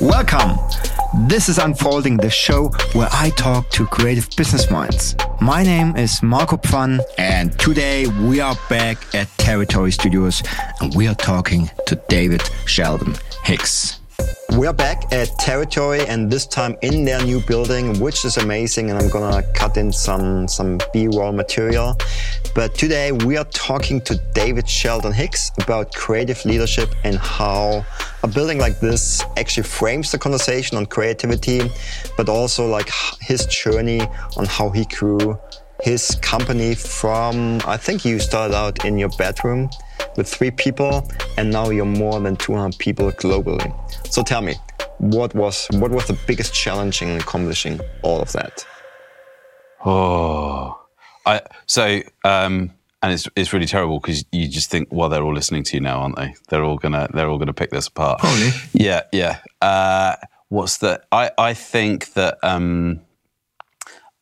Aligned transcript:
Welcome! 0.00 0.56
This 1.26 1.48
is 1.48 1.58
Unfolding, 1.58 2.18
the 2.18 2.30
show 2.30 2.68
where 2.92 3.08
I 3.10 3.30
talk 3.30 3.68
to 3.70 3.84
creative 3.84 4.28
business 4.36 4.70
minds. 4.70 5.16
My 5.40 5.64
name 5.64 5.96
is 5.96 6.22
Marco 6.22 6.56
Pfann, 6.56 7.00
and 7.18 7.58
today 7.58 8.06
we 8.06 8.38
are 8.38 8.56
back 8.70 9.12
at 9.12 9.26
Territory 9.38 9.90
Studios 9.90 10.40
and 10.80 10.94
we 10.94 11.08
are 11.08 11.16
talking 11.16 11.68
to 11.86 12.00
David 12.08 12.42
Sheldon 12.64 13.16
Hicks. 13.42 13.97
We 14.58 14.66
are 14.66 14.72
back 14.72 15.12
at 15.12 15.28
Territory 15.38 16.04
and 16.08 16.28
this 16.28 16.44
time 16.44 16.76
in 16.82 17.04
their 17.04 17.24
new 17.24 17.38
building, 17.38 18.00
which 18.00 18.24
is 18.24 18.38
amazing. 18.38 18.90
And 18.90 18.98
I'm 18.98 19.08
gonna 19.08 19.44
cut 19.54 19.76
in 19.76 19.92
some, 19.92 20.48
some 20.48 20.80
B-roll 20.92 21.30
material. 21.30 21.96
But 22.56 22.74
today 22.74 23.12
we 23.12 23.36
are 23.36 23.44
talking 23.44 24.00
to 24.00 24.16
David 24.34 24.68
Sheldon 24.68 25.12
Hicks 25.12 25.52
about 25.60 25.94
creative 25.94 26.44
leadership 26.44 26.92
and 27.04 27.18
how 27.18 27.86
a 28.24 28.26
building 28.26 28.58
like 28.58 28.80
this 28.80 29.22
actually 29.36 29.62
frames 29.62 30.10
the 30.10 30.18
conversation 30.18 30.76
on 30.76 30.86
creativity, 30.86 31.70
but 32.16 32.28
also 32.28 32.66
like 32.66 32.90
his 33.20 33.46
journey 33.46 34.00
on 34.36 34.44
how 34.44 34.70
he 34.70 34.86
grew 34.86 35.38
his 35.82 36.16
company 36.20 36.74
from, 36.74 37.60
I 37.64 37.76
think 37.76 38.04
you 38.04 38.18
started 38.18 38.56
out 38.56 38.84
in 38.84 38.98
your 38.98 39.10
bedroom 39.10 39.70
with 40.18 40.28
three 40.28 40.50
people 40.50 41.08
and 41.38 41.50
now 41.50 41.70
you're 41.70 41.86
more 41.86 42.20
than 42.20 42.36
200 42.36 42.76
people 42.78 43.10
globally. 43.12 43.72
So 44.12 44.22
tell 44.22 44.42
me, 44.42 44.56
what 44.98 45.34
was 45.34 45.68
what 45.74 45.90
was 45.90 46.06
the 46.06 46.18
biggest 46.26 46.52
challenge 46.52 47.00
in 47.00 47.16
accomplishing 47.16 47.80
all 48.02 48.20
of 48.20 48.32
that? 48.32 48.66
Oh, 49.84 50.78
I 51.24 51.40
so 51.66 52.02
um, 52.24 52.72
and 53.00 53.12
it's 53.12 53.28
it's 53.36 53.52
really 53.52 53.66
terrible 53.66 54.00
because 54.00 54.24
you 54.32 54.48
just 54.48 54.70
think, 54.70 54.88
well, 54.90 55.08
they're 55.08 55.22
all 55.22 55.34
listening 55.34 55.62
to 55.62 55.76
you 55.76 55.80
now, 55.80 56.00
aren't 56.00 56.16
they? 56.16 56.34
They're 56.48 56.64
all 56.64 56.76
gonna 56.76 57.08
they're 57.14 57.28
all 57.28 57.38
gonna 57.38 57.54
pick 57.54 57.70
this 57.70 57.86
apart. 57.86 58.18
Probably. 58.18 58.50
Yeah, 58.72 59.02
yeah. 59.12 59.38
Uh, 59.62 60.16
what's 60.48 60.78
the? 60.78 61.00
I 61.12 61.30
I 61.38 61.54
think 61.54 62.14
that 62.14 62.38
um, 62.42 63.00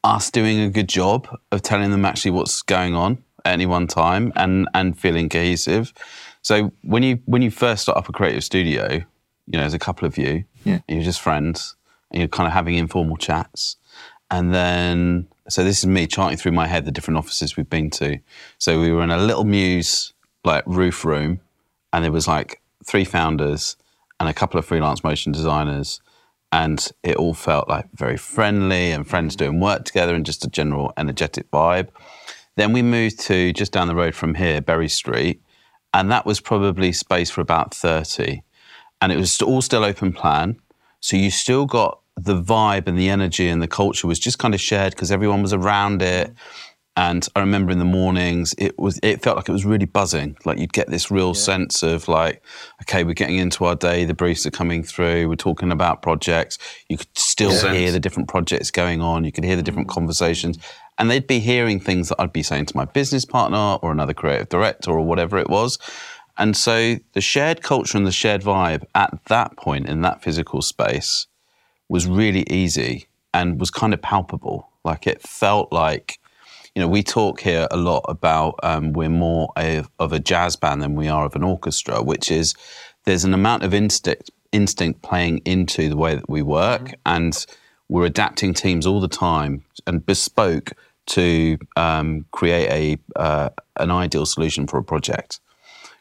us 0.05 0.31
doing 0.31 0.61
a 0.61 0.69
good 0.69 0.89
job 0.89 1.27
of 1.51 1.63
telling 1.63 1.91
them 1.91 2.05
actually 2.05 2.33
what's 2.33 2.61
going 2.63 2.95
on 2.95 3.25
at 3.47 3.53
any 3.53 3.67
one 3.67 3.87
time 3.87 4.33
and 4.37 4.69
and 4.75 4.99
feeling 4.99 5.29
cohesive. 5.29 5.93
So 6.43 6.73
when 6.83 7.03
you 7.03 7.21
when 7.27 7.43
you 7.43 7.51
first 7.51 7.83
start 7.83 7.97
up 7.99 8.09
a 8.09 8.13
creative 8.13 8.45
studio, 8.45 8.93
you 9.47 9.53
know, 9.53 9.61
there's 9.61 9.75
a 9.75 9.79
couple 9.79 10.07
of 10.07 10.19
you, 10.19 10.45
yeah. 10.65 10.81
you're 10.89 11.03
just 11.03 11.21
friends, 11.21 11.77
and 12.11 12.21
you're 12.21 12.29
kind 12.29 12.47
of 12.47 12.53
having 12.53 12.75
informal 12.75 13.17
chats, 13.17 13.77
and 14.31 14.53
then 14.53 15.29
so 15.49 15.63
this 15.63 15.79
is 15.79 15.87
me 15.87 16.07
charting 16.07 16.37
through 16.37 16.53
my 16.53 16.67
head 16.67 16.85
the 16.85 16.93
different 16.93 17.19
offices 17.19 17.57
we've 17.57 17.71
been 17.71 17.91
to. 17.91 18.19
So 18.59 18.81
we 18.81 18.91
were 18.93 19.03
in 19.03 19.11
a 19.11 19.19
little 19.19 19.45
mews 19.45 20.13
like 20.45 20.65
roof 20.67 21.05
room, 21.05 21.41
and 21.93 22.05
there 22.05 22.13
was 22.13 22.29
like 22.29 22.61
three 22.85 23.05
founders 23.05 23.77
and 24.19 24.29
a 24.29 24.35
couple 24.35 24.59
of 24.59 24.65
freelance 24.65 25.05
motion 25.05 25.33
designers, 25.33 26.01
and 26.53 26.91
it 27.03 27.17
all 27.17 27.35
felt 27.35 27.69
like 27.69 27.87
very 27.95 28.17
friendly 28.17 28.91
and 28.91 29.07
friends 29.07 29.37
doing 29.37 29.61
work 29.61 29.85
together 29.85 30.15
and 30.15 30.25
just 30.25 30.45
a 30.45 30.49
general 30.49 30.93
energetic 30.97 31.51
vibe. 31.51 31.89
Then 32.57 32.73
we 32.73 32.83
moved 32.83 33.21
to 33.21 33.53
just 33.53 33.73
down 33.73 33.89
the 33.89 33.95
road 33.95 34.15
from 34.15 34.35
here, 34.35 34.61
Berry 34.61 34.89
Street, 34.89 35.43
and 35.93 36.11
that 36.11 36.27
was 36.27 36.41
probably 36.41 36.93
space 36.93 37.31
for 37.31 37.41
about 37.41 37.75
30. 37.75 38.43
And 39.01 39.13
it 39.13 39.17
was 39.17 39.41
all 39.43 39.63
still 39.63 39.85
open 39.85 40.13
plan. 40.13 40.57
So 41.01 41.17
you 41.17 41.31
still 41.31 41.67
got 41.67 42.01
the 42.17 42.41
vibe 42.41 42.87
and 42.87 42.99
the 42.99 43.11
energy 43.11 43.49
and 43.49 43.63
the 43.63 43.69
culture 43.69 44.07
was 44.07 44.19
just 44.19 44.39
kind 44.39 44.55
of 44.55 44.61
shared 44.61 44.95
because 44.95 45.13
everyone 45.13 45.43
was 45.43 45.53
around 45.53 46.03
it. 46.03 46.35
And 46.99 47.29
I 47.37 47.41
remember 47.41 47.73
in 47.73 47.79
the 47.79 47.85
mornings, 47.85 48.55
it 48.57 48.79
was 48.79 48.99
it 49.03 49.23
felt 49.23 49.37
like 49.37 49.51
it 49.51 49.53
was 49.53 49.67
really 49.67 49.85
buzzing. 49.85 50.35
Like 50.47 50.59
you'd 50.59 50.73
get 50.73 50.89
this 50.89 51.11
real 51.11 51.29
yeah. 51.29 51.33
sense 51.35 51.83
of 51.83 52.09
like, 52.09 52.43
okay, 52.83 53.05
we're 53.05 53.13
getting 53.13 53.37
into 53.37 53.67
our 53.67 53.75
day. 53.75 54.07
The 54.07 54.15
briefs 54.15 54.47
are 54.47 54.51
coming 54.51 54.83
through. 54.83 55.29
We're 55.29 55.37
talking 55.37 55.71
about 55.71 56.01
projects. 56.01 56.57
You 56.89 56.97
could 56.97 57.19
still 57.19 57.53
yeah. 57.53 57.75
hear 57.75 57.93
the 57.93 58.01
different 58.01 58.31
projects 58.31 58.71
going 58.71 59.03
on. 59.03 59.25
You 59.25 59.33
could 59.33 59.45
hear 59.45 59.57
the 59.57 59.63
different 59.63 59.89
mm. 59.89 59.95
conversations, 59.95 60.59
and 60.99 61.11
they'd 61.11 61.27
be 61.27 61.41
hearing 61.41 61.81
things 61.81 62.09
that 62.09 62.21
I'd 62.21 62.33
be 62.33 62.43
saying 62.43 62.67
to 62.67 62.77
my 62.77 62.85
business 62.85 63.25
partner 63.25 63.79
or 63.83 63.93
another 63.93 64.15
creative 64.15 64.49
director 64.49 64.91
or 64.91 65.01
whatever 65.01 65.39
it 65.39 65.51
was. 65.51 65.79
And 66.39 66.57
so 66.57 66.97
the 67.13 67.21
shared 67.21 67.63
culture 67.63 67.97
and 67.97 68.07
the 68.07 68.13
shared 68.13 68.43
vibe 68.43 68.85
at 68.95 69.19
that 69.27 69.57
point 69.57 69.89
in 69.89 70.03
that 70.03 70.23
physical 70.23 70.63
space 70.63 71.27
was 71.89 72.07
really 72.07 72.45
easy 72.51 73.07
and 73.33 73.61
was 73.61 73.71
kind 73.71 73.95
of 73.95 74.03
palpable. 74.03 74.71
Like 74.85 75.07
it 75.07 75.23
felt 75.23 75.73
like, 75.73 76.19
you 76.75 76.83
know, 76.83 76.89
we 76.89 77.03
talk 77.03 77.41
here 77.41 77.67
a 77.71 77.77
lot 77.77 78.05
about 78.09 78.57
um, 78.63 78.93
we're 78.93 79.09
more 79.09 79.51
a, 79.57 79.85
of 79.99 80.13
a 80.13 80.19
jazz 80.19 80.57
band 80.57 80.83
than 80.83 80.95
we 80.95 81.09
are 81.09 81.25
of 81.25 81.35
an 81.35 81.43
orchestra, 81.43 82.03
which 82.03 82.31
is 82.31 82.55
there's 83.05 83.25
an 83.25 83.35
amount 83.35 83.63
of 83.63 83.73
instinct 83.73 84.31
instinct 84.53 85.03
playing 85.03 85.39
into 85.45 85.89
the 85.89 85.97
way 85.97 86.15
that 86.15 86.29
we 86.31 86.41
work, 86.41 86.83
mm-hmm. 86.83 87.01
and 87.07 87.47
we're 87.89 88.07
adapting 88.07 88.55
teams 88.55 88.87
all 88.87 89.01
the 89.01 89.09
time 89.09 89.65
and 89.87 90.05
bespoke 90.05 90.73
to 91.07 91.57
um, 91.77 92.27
create 92.33 92.69
a 92.71 93.21
uh, 93.21 93.51
an 93.77 93.91
ideal 93.91 94.27
solution 94.27 94.67
for 94.67 94.79
a 94.79 94.85
project 94.85 95.41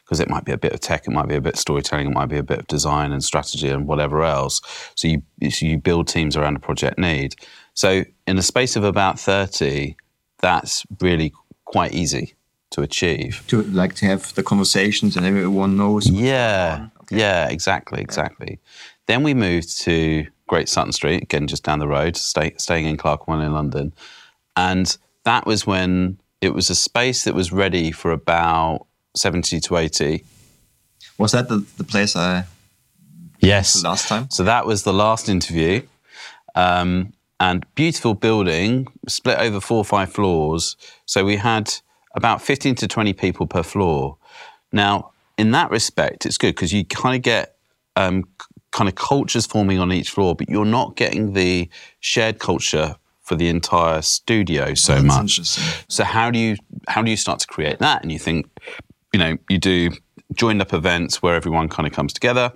because 0.04 0.20
it 0.20 0.30
might 0.30 0.44
be 0.44 0.52
a 0.52 0.58
bit 0.58 0.72
of 0.72 0.80
tech, 0.80 1.06
it 1.06 1.10
might 1.10 1.26
be 1.26 1.34
a 1.34 1.40
bit 1.40 1.54
of 1.54 1.58
storytelling, 1.58 2.06
it 2.06 2.14
might 2.14 2.26
be 2.26 2.38
a 2.38 2.42
bit 2.42 2.60
of 2.60 2.66
design 2.68 3.12
and 3.12 3.24
strategy 3.24 3.68
and 3.68 3.88
whatever 3.88 4.22
else. 4.22 4.60
So 4.94 5.08
you 5.08 5.22
so 5.50 5.66
you 5.66 5.78
build 5.78 6.08
teams 6.08 6.36
around 6.36 6.56
a 6.56 6.60
project 6.60 6.98
need. 6.98 7.34
So 7.74 8.04
in 8.26 8.38
a 8.38 8.42
space 8.42 8.76
of 8.76 8.84
about 8.84 9.18
thirty, 9.18 9.96
that's 10.38 10.84
really 11.00 11.32
quite 11.64 11.92
easy 11.92 12.34
to 12.70 12.82
achieve. 12.82 13.44
To 13.48 13.62
like 13.62 13.94
to 13.96 14.06
have 14.06 14.34
the 14.34 14.42
conversations 14.42 15.16
and 15.16 15.26
everyone 15.26 15.76
knows. 15.76 16.08
Yeah, 16.08 16.88
okay. 17.02 17.18
yeah, 17.18 17.48
exactly, 17.48 18.00
exactly. 18.00 18.48
Yeah. 18.50 18.56
Then 19.06 19.22
we 19.22 19.34
moved 19.34 19.78
to 19.82 20.26
Great 20.48 20.68
Sutton 20.68 20.92
Street, 20.92 21.22
again 21.22 21.46
just 21.46 21.64
down 21.64 21.78
the 21.78 21.88
road, 21.88 22.16
stay, 22.16 22.54
staying 22.58 22.86
in 22.86 22.96
Clerkenwell 22.96 23.40
in 23.40 23.52
London, 23.52 23.92
and 24.56 24.96
that 25.24 25.46
was 25.46 25.66
when 25.66 26.18
it 26.40 26.54
was 26.54 26.70
a 26.70 26.74
space 26.74 27.24
that 27.24 27.34
was 27.34 27.52
ready 27.52 27.90
for 27.90 28.12
about 28.12 28.86
70 29.14 29.60
to 29.60 29.76
80. 29.76 30.24
Was 31.18 31.32
that 31.32 31.48
the, 31.48 31.66
the 31.78 31.84
place 31.84 32.14
I 32.14 32.44
Yes. 33.40 33.82
Last 33.82 34.08
time? 34.08 34.30
So 34.30 34.44
that 34.44 34.66
was 34.66 34.82
the 34.82 34.92
last 34.92 35.28
interview. 35.28 35.82
Um, 36.54 37.12
and 37.38 37.66
beautiful 37.74 38.14
building, 38.14 38.88
split 39.08 39.38
over 39.38 39.60
four 39.60 39.78
or 39.78 39.84
five 39.84 40.10
floors. 40.10 40.76
So 41.04 41.24
we 41.24 41.36
had 41.36 41.72
about 42.14 42.40
15 42.40 42.76
to 42.76 42.88
20 42.88 43.12
people 43.12 43.46
per 43.46 43.62
floor. 43.62 44.16
Now, 44.72 45.12
in 45.36 45.50
that 45.50 45.70
respect, 45.70 46.24
it's 46.24 46.38
good 46.38 46.54
because 46.54 46.72
you 46.72 46.84
kind 46.84 47.14
of 47.14 47.22
get 47.22 47.56
um, 47.94 48.24
kind 48.72 48.88
of 48.88 48.94
cultures 48.94 49.46
forming 49.46 49.78
on 49.78 49.92
each 49.92 50.10
floor, 50.10 50.34
but 50.34 50.48
you're 50.48 50.64
not 50.64 50.96
getting 50.96 51.32
the 51.32 51.68
shared 52.00 52.38
culture 52.38 52.96
for 53.26 53.34
the 53.34 53.48
entire 53.48 54.02
studio 54.02 54.72
so 54.74 55.02
much. 55.02 55.40
So 55.88 56.04
how 56.04 56.30
do 56.30 56.38
you 56.38 56.56
how 56.86 57.02
do 57.02 57.10
you 57.10 57.16
start 57.16 57.40
to 57.40 57.46
create 57.46 57.80
that? 57.80 58.02
And 58.02 58.12
you 58.12 58.20
think, 58.20 58.46
you 59.12 59.18
know, 59.18 59.36
you 59.48 59.58
do 59.58 59.90
joined 60.34 60.62
up 60.62 60.72
events 60.72 61.22
where 61.22 61.34
everyone 61.34 61.68
kind 61.68 61.86
of 61.86 61.92
comes 61.92 62.12
together. 62.12 62.52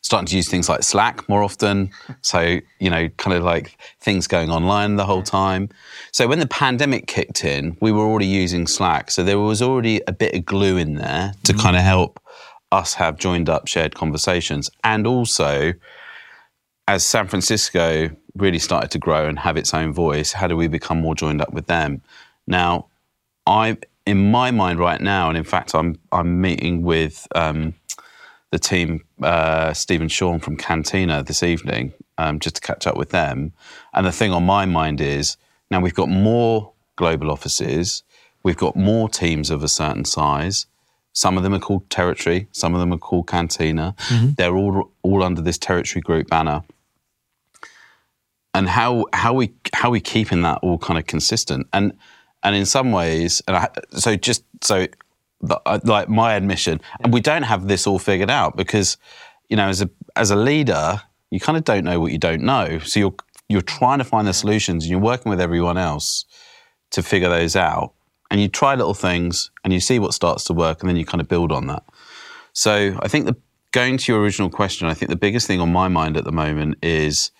Starting 0.00 0.26
to 0.26 0.36
use 0.36 0.48
things 0.48 0.68
like 0.68 0.82
Slack 0.82 1.28
more 1.28 1.42
often. 1.42 1.90
So, 2.22 2.58
you 2.78 2.88
know, 2.88 3.08
kind 3.08 3.36
of 3.36 3.42
like 3.42 3.76
things 4.00 4.26
going 4.28 4.48
online 4.50 4.94
the 4.96 5.04
whole 5.04 5.22
time. 5.22 5.68
So 6.12 6.28
when 6.28 6.38
the 6.38 6.46
pandemic 6.46 7.08
kicked 7.08 7.44
in, 7.44 7.76
we 7.80 7.90
were 7.90 8.04
already 8.04 8.26
using 8.26 8.66
Slack. 8.66 9.10
So 9.10 9.24
there 9.24 9.40
was 9.40 9.60
already 9.60 10.00
a 10.06 10.12
bit 10.12 10.34
of 10.34 10.44
glue 10.44 10.76
in 10.76 10.94
there 10.94 11.34
to 11.44 11.52
mm. 11.52 11.60
kind 11.60 11.76
of 11.76 11.82
help 11.82 12.20
us 12.72 12.94
have 12.94 13.18
joined 13.18 13.48
up 13.48 13.68
shared 13.68 13.94
conversations. 13.94 14.70
And 14.82 15.06
also, 15.06 15.74
as 16.88 17.04
San 17.04 17.28
Francisco 17.28 18.10
really 18.34 18.58
started 18.58 18.90
to 18.90 18.98
grow 18.98 19.28
and 19.28 19.38
have 19.38 19.56
its 19.56 19.72
own 19.74 19.92
voice, 19.92 20.32
how 20.32 20.46
do 20.46 20.56
we 20.56 20.66
become 20.66 21.00
more 21.00 21.14
joined 21.14 21.40
up 21.40 21.52
with 21.52 21.66
them? 21.66 22.02
Now, 22.46 22.86
I, 23.46 23.76
in 24.06 24.30
my 24.30 24.50
mind 24.50 24.78
right 24.78 25.00
now, 25.00 25.28
and 25.28 25.36
in 25.36 25.44
fact, 25.44 25.74
I'm 25.74 25.98
I'm 26.10 26.40
meeting 26.40 26.82
with 26.82 27.26
um, 27.34 27.74
the 28.50 28.58
team, 28.58 29.04
uh, 29.22 29.72
Stephen 29.72 30.08
Sean 30.08 30.40
from 30.40 30.56
Cantina 30.56 31.22
this 31.22 31.42
evening, 31.42 31.92
um, 32.18 32.38
just 32.38 32.56
to 32.56 32.60
catch 32.60 32.86
up 32.86 32.96
with 32.96 33.10
them. 33.10 33.52
And 33.94 34.06
the 34.06 34.12
thing 34.12 34.32
on 34.32 34.44
my 34.44 34.66
mind 34.66 35.00
is 35.00 35.36
now 35.70 35.80
we've 35.80 35.94
got 35.94 36.08
more 36.08 36.72
global 36.96 37.30
offices, 37.30 38.02
we've 38.42 38.56
got 38.56 38.76
more 38.76 39.08
teams 39.08 39.50
of 39.50 39.62
a 39.62 39.68
certain 39.68 40.04
size. 40.04 40.66
Some 41.12 41.36
of 41.36 41.42
them 41.42 41.54
are 41.54 41.58
called 41.58 41.88
Territory, 41.90 42.48
some 42.52 42.74
of 42.74 42.80
them 42.80 42.92
are 42.92 42.98
called 42.98 43.28
Cantina. 43.28 43.94
Mm-hmm. 44.08 44.32
They're 44.36 44.56
all 44.56 44.90
all 45.02 45.22
under 45.22 45.42
this 45.42 45.58
Territory 45.58 46.00
Group 46.00 46.28
banner. 46.28 46.62
And 48.54 48.68
how 48.68 49.06
how 49.12 49.34
we 49.34 49.52
how 49.74 49.90
we 49.90 50.00
keeping 50.00 50.42
that 50.42 50.58
all 50.62 50.78
kind 50.78 50.98
of 50.98 51.06
consistent. 51.06 51.66
And 51.72 51.92
and 52.42 52.56
in 52.56 52.66
some 52.66 52.92
ways 52.92 53.42
and 53.46 53.56
I, 53.56 53.68
so 53.90 54.16
just 54.16 54.44
so 54.62 54.86
uh, 55.48 55.80
like 55.84 56.08
my 56.08 56.34
admission 56.34 56.80
and 57.00 57.12
we 57.12 57.20
don't 57.20 57.42
have 57.42 57.66
this 57.66 57.86
all 57.86 57.98
figured 57.98 58.30
out 58.30 58.56
because 58.56 58.96
you 59.48 59.56
know 59.56 59.68
as 59.68 59.82
a 59.82 59.90
as 60.14 60.30
a 60.30 60.36
leader 60.36 61.02
you 61.30 61.40
kind 61.40 61.56
of 61.56 61.64
don't 61.64 61.84
know 61.84 61.98
what 61.98 62.12
you 62.12 62.18
don't 62.18 62.42
know. 62.42 62.78
So 62.80 63.00
you're 63.00 63.14
you're 63.48 63.62
trying 63.62 63.98
to 63.98 64.04
find 64.04 64.26
the 64.26 64.32
solutions 64.32 64.84
and 64.84 64.90
you're 64.90 65.00
working 65.00 65.30
with 65.30 65.40
everyone 65.40 65.78
else 65.78 66.24
to 66.90 67.02
figure 67.02 67.28
those 67.28 67.56
out 67.56 67.94
and 68.32 68.40
you 68.40 68.48
try 68.48 68.74
little 68.74 68.94
things 68.94 69.52
and 69.62 69.72
you 69.72 69.78
see 69.78 70.00
what 70.00 70.12
starts 70.12 70.42
to 70.42 70.52
work 70.52 70.80
and 70.80 70.88
then 70.88 70.96
you 70.96 71.04
kind 71.04 71.20
of 71.20 71.28
build 71.28 71.52
on 71.52 71.68
that 71.68 71.84
so 72.52 72.98
i 73.00 73.06
think 73.06 73.26
the 73.26 73.36
going 73.72 73.96
to 73.96 74.12
your 74.12 74.20
original 74.20 74.50
question, 74.50 74.86
I 74.86 74.94
think 74.94 75.10
the 75.10 75.16
biggest 75.16 75.46
thing 75.46 75.60
on 75.60 75.72
my 75.72 75.88
mind 75.88 76.16
at 76.16 76.24
the 76.24 76.32
moment 76.32 76.76
is 76.82 77.30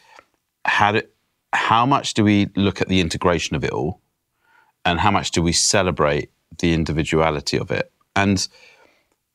how 0.64 0.92
do, 0.92 1.02
how 1.52 1.86
much 1.86 2.14
do 2.14 2.24
we 2.24 2.48
look 2.56 2.80
at 2.80 2.88
the 2.88 3.00
integration 3.00 3.54
of 3.54 3.62
it 3.62 3.70
all, 3.70 4.00
and 4.84 4.98
how 4.98 5.10
much 5.10 5.30
do 5.30 5.42
we 5.42 5.52
celebrate 5.52 6.30
the 6.58 6.72
individuality 6.72 7.58
of 7.58 7.70
it? 7.70 7.92
And 8.16 8.46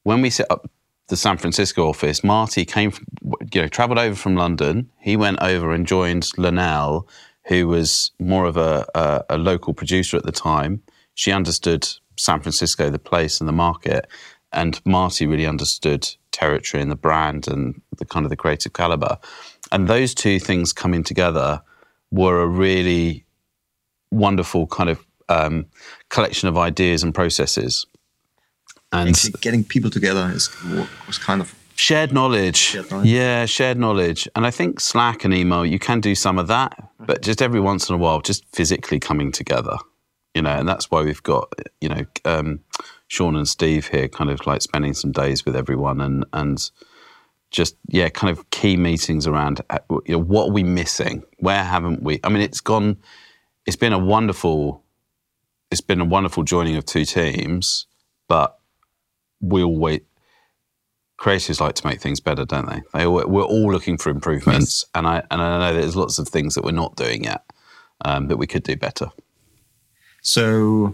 when 0.04 0.22
we 0.22 0.30
set 0.30 0.48
up 0.50 0.70
the 1.08 1.16
San 1.16 1.38
Francisco 1.38 1.88
office, 1.88 2.24
Marty 2.24 2.66
came, 2.66 2.92
from, 2.92 3.06
you 3.54 3.62
know, 3.62 3.68
travelled 3.68 4.00
over 4.00 4.16
from 4.16 4.36
London. 4.36 4.90
He 5.00 5.16
went 5.16 5.42
over 5.42 5.72
and 5.72 5.88
joined 5.88 6.30
Linnell, 6.38 7.08
who 7.46 7.68
was 7.68 8.12
more 8.20 8.46
of 8.46 8.58
a, 8.58 8.86
a, 8.94 9.24
a 9.30 9.38
local 9.38 9.74
producer 9.74 10.18
at 10.18 10.24
the 10.24 10.34
time. 10.34 10.82
She 11.18 11.32
understood 11.32 11.88
San 12.16 12.42
Francisco, 12.42 12.92
the 12.92 13.00
place 13.00 13.40
and 13.40 13.48
the 13.48 13.54
market, 13.54 14.08
and 14.54 14.80
Marty 14.86 15.26
really 15.26 15.48
understood 15.48 16.08
territory 16.32 16.82
and 16.82 16.92
the 16.92 16.96
brand 16.96 17.48
and 17.48 17.82
the 17.98 18.06
kind 18.06 18.24
of 18.24 18.30
the 18.30 18.36
creative 18.36 18.74
caliber. 18.74 19.18
And 19.72 19.88
those 19.88 20.14
two 20.14 20.40
things 20.40 20.74
coming 20.74 21.04
together 21.04 21.64
were 22.12 22.44
a 22.44 22.48
really 22.48 23.26
wonderful 24.12 24.68
kind 24.68 24.92
of 24.92 25.04
um, 25.28 25.66
collection 26.10 26.50
of 26.50 26.56
ideas 26.56 27.02
and 27.02 27.16
processes. 27.16 27.88
And 28.92 29.10
Actually, 29.10 29.34
getting 29.42 29.64
people 29.64 29.90
together 29.90 30.30
is, 30.32 30.56
was 31.08 31.18
kind 31.18 31.42
of 31.42 31.56
shared 31.76 32.14
knowledge. 32.14 32.58
shared 32.58 32.92
knowledge. 32.92 33.08
Yeah, 33.08 33.46
shared 33.48 33.80
knowledge. 33.80 34.28
And 34.36 34.46
I 34.46 34.52
think 34.52 34.80
Slack 34.80 35.26
and 35.26 35.34
email, 35.34 35.66
you 35.66 35.80
can 35.80 36.00
do 36.00 36.14
some 36.14 36.38
of 36.38 36.46
that, 36.48 36.78
but 37.00 37.24
just 37.24 37.42
every 37.42 37.60
once 37.60 37.90
in 37.90 37.96
a 37.96 37.98
while, 37.98 38.22
just 38.22 38.46
physically 38.54 39.00
coming 39.00 39.32
together, 39.32 39.78
you 40.38 40.44
know, 40.44 40.52
and 40.52 40.70
that's 40.70 40.92
why 40.92 41.02
we've 41.02 41.24
got, 41.24 41.52
you 41.82 41.90
know, 41.90 42.06
um, 42.24 42.60
Sean 43.08 43.36
and 43.36 43.48
Steve 43.48 43.88
here, 43.88 44.08
kind 44.08 44.30
of 44.30 44.46
like 44.46 44.62
spending 44.62 44.94
some 44.94 45.12
days 45.12 45.44
with 45.44 45.56
everyone 45.56 46.00
and 46.00 46.28
and 46.32 46.70
just 47.50 47.76
yeah, 47.88 48.10
kind 48.10 48.38
of 48.38 48.48
key 48.52 48.78
meetings 48.78 49.26
around 49.26 49.62
uh, 49.72 49.80
you 50.06 50.14
know 50.14 50.22
what 50.22 50.50
are 50.50 50.52
we 50.52 50.62
missing? 50.62 51.24
Where 51.40 51.64
haven't 51.64 52.04
we? 52.04 52.20
I 52.24 52.30
mean, 52.30 52.44
it's 52.44 52.62
gone. 52.62 52.98
It's 53.66 53.76
been 53.76 53.94
a 53.94 53.98
wonderful. 53.98 54.84
It's 55.72 55.82
been 55.82 56.02
a 56.02 56.06
wonderful 56.06 56.44
joining 56.44 56.76
of 56.76 56.86
two 56.86 57.04
teams, 57.04 57.88
but 58.28 58.60
we 59.42 59.64
always 59.64 60.02
creators 61.18 61.60
like 61.60 61.74
to 61.74 61.88
make 61.88 62.00
things 62.00 62.20
better, 62.20 62.46
don't 62.46 62.70
they? 62.70 62.82
they 62.94 63.08
we're 63.08 63.42
all 63.42 63.72
looking 63.72 63.98
for 63.98 64.12
improvements, 64.12 64.84
yes. 64.84 64.90
and 64.94 65.08
I 65.08 65.24
and 65.32 65.42
I 65.42 65.58
know 65.58 65.80
there's 65.80 65.96
lots 65.96 66.20
of 66.20 66.28
things 66.28 66.54
that 66.54 66.64
we're 66.64 66.74
not 66.74 66.96
doing 66.96 67.24
yet 67.24 67.44
um, 68.06 68.28
that 68.28 68.38
we 68.38 68.46
could 68.46 68.62
do 68.62 68.76
better. 68.76 69.10
So 70.28 70.94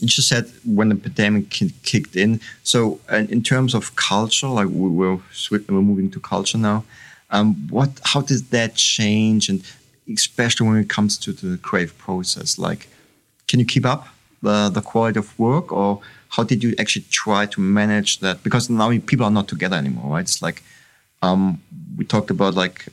you 0.00 0.06
just 0.06 0.28
said 0.28 0.48
when 0.64 0.90
the 0.90 0.94
pandemic 0.94 1.50
kicked 1.50 2.14
in. 2.14 2.40
So, 2.62 3.00
in 3.10 3.42
terms 3.42 3.74
of 3.74 3.96
culture, 3.96 4.46
like 4.46 4.68
we're 4.68 5.18
we're 5.50 5.88
moving 5.90 6.10
to 6.12 6.20
culture 6.20 6.58
now. 6.58 6.84
Um, 7.30 7.48
what? 7.68 7.90
How 8.04 8.20
does 8.20 8.42
that 8.50 8.76
change? 8.76 9.48
And 9.48 9.64
especially 10.08 10.68
when 10.68 10.76
it 10.76 10.88
comes 10.88 11.18
to 11.18 11.32
the 11.32 11.58
creative 11.58 11.98
process, 11.98 12.58
like, 12.58 12.88
can 13.48 13.58
you 13.58 13.66
keep 13.66 13.84
up 13.84 14.06
the 14.40 14.70
the 14.72 14.80
quality 14.80 15.18
of 15.18 15.36
work, 15.36 15.72
or 15.72 16.00
how 16.28 16.44
did 16.44 16.62
you 16.62 16.74
actually 16.78 17.06
try 17.10 17.46
to 17.46 17.60
manage 17.60 18.20
that? 18.20 18.44
Because 18.44 18.70
now 18.70 18.90
people 19.10 19.26
are 19.26 19.36
not 19.40 19.48
together 19.48 19.76
anymore, 19.76 20.12
right? 20.12 20.20
It's 20.20 20.40
like 20.42 20.62
um, 21.22 21.60
we 21.96 22.04
talked 22.04 22.30
about 22.30 22.54
like 22.54 22.86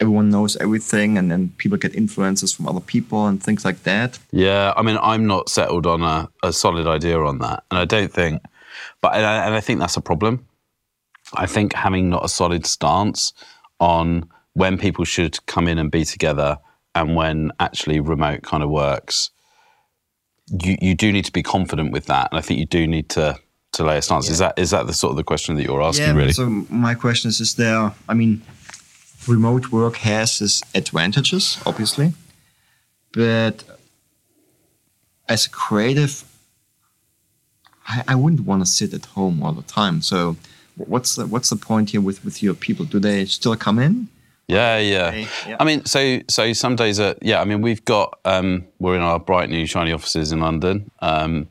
everyone 0.00 0.30
knows 0.30 0.56
everything 0.56 1.18
and 1.18 1.30
then 1.30 1.52
people 1.58 1.76
get 1.76 1.94
influences 1.94 2.52
from 2.52 2.66
other 2.66 2.80
people 2.80 3.26
and 3.26 3.42
things 3.42 3.64
like 3.64 3.82
that. 3.82 4.18
Yeah 4.32 4.72
i 4.76 4.82
mean 4.82 4.98
i'm 5.02 5.26
not 5.26 5.48
settled 5.48 5.86
on 5.86 6.02
a, 6.02 6.28
a 6.42 6.52
solid 6.52 6.86
idea 6.86 7.18
on 7.20 7.38
that 7.38 7.64
and 7.70 7.78
i 7.78 7.84
don't 7.84 8.12
think 8.12 8.42
but 9.00 9.14
and 9.14 9.24
I, 9.24 9.46
and 9.46 9.54
I 9.54 9.60
think 9.60 9.80
that's 9.80 9.96
a 9.96 10.00
problem. 10.00 10.46
I 11.34 11.46
think 11.46 11.74
having 11.74 12.10
not 12.10 12.24
a 12.24 12.28
solid 12.28 12.66
stance 12.66 13.32
on 13.78 14.28
when 14.54 14.78
people 14.78 15.04
should 15.04 15.44
come 15.46 15.68
in 15.68 15.78
and 15.78 15.90
be 15.90 16.04
together 16.04 16.58
and 16.94 17.14
when 17.14 17.52
actually 17.60 18.00
remote 18.00 18.42
kind 18.42 18.62
of 18.62 18.70
works 18.70 19.30
you, 20.64 20.76
you 20.80 20.94
do 20.96 21.12
need 21.12 21.24
to 21.24 21.32
be 21.32 21.42
confident 21.42 21.92
with 21.92 22.06
that 22.06 22.28
and 22.32 22.38
i 22.38 22.42
think 22.42 22.58
you 22.58 22.66
do 22.66 22.84
need 22.84 23.08
to 23.08 23.38
to 23.70 23.84
lay 23.84 23.96
a 23.96 24.02
stance. 24.02 24.26
Yeah. 24.26 24.32
is 24.32 24.38
that 24.40 24.58
is 24.58 24.70
that 24.72 24.88
the 24.88 24.92
sort 24.92 25.12
of 25.12 25.16
the 25.16 25.22
question 25.22 25.54
that 25.54 25.62
you're 25.62 25.80
asking 25.80 26.06
yeah, 26.06 26.14
really? 26.14 26.32
so 26.32 26.48
my 26.68 26.94
question 26.94 27.28
is 27.28 27.40
is 27.40 27.54
there 27.54 27.92
i 28.08 28.14
mean 28.14 28.42
remote 29.26 29.70
work 29.70 29.96
has 29.96 30.40
its 30.40 30.62
advantages, 30.74 31.60
obviously, 31.66 32.12
but 33.12 33.64
as 35.28 35.46
a 35.46 35.50
creative, 35.50 36.24
I, 37.86 38.02
I 38.08 38.14
wouldn't 38.14 38.42
want 38.42 38.62
to 38.62 38.70
sit 38.70 38.94
at 38.94 39.06
home 39.06 39.42
all 39.42 39.52
the 39.52 39.62
time. 39.62 40.02
So, 40.02 40.36
what's 40.76 41.16
the, 41.16 41.26
what's 41.26 41.50
the 41.50 41.56
point 41.56 41.90
here 41.90 42.00
with, 42.00 42.24
with 42.24 42.42
your 42.42 42.54
people? 42.54 42.84
Do 42.84 42.98
they 42.98 43.24
still 43.26 43.56
come 43.56 43.78
in? 43.78 44.08
Yeah, 44.48 44.78
yeah. 44.78 45.26
yeah. 45.46 45.56
I 45.60 45.64
mean, 45.64 45.84
so 45.84 46.20
so 46.28 46.52
some 46.52 46.74
days 46.74 46.98
are 46.98 47.14
yeah. 47.22 47.40
I 47.40 47.44
mean, 47.44 47.62
we've 47.62 47.84
got 47.84 48.18
um, 48.24 48.66
we're 48.80 48.96
in 48.96 49.00
our 49.00 49.20
bright 49.20 49.48
new 49.48 49.64
shiny 49.64 49.92
offices 49.92 50.32
in 50.32 50.40
London, 50.40 50.90
um, 50.98 51.48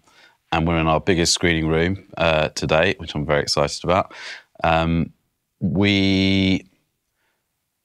and 0.51 0.67
we're 0.67 0.77
in 0.77 0.87
our 0.87 0.99
biggest 0.99 1.33
screening 1.33 1.69
room 1.69 2.05
uh, 2.17 2.49
today, 2.49 2.95
which 2.97 3.15
I'm 3.15 3.25
very 3.25 3.41
excited 3.41 3.85
about. 3.85 4.13
Um, 4.65 5.13
we 5.61 6.68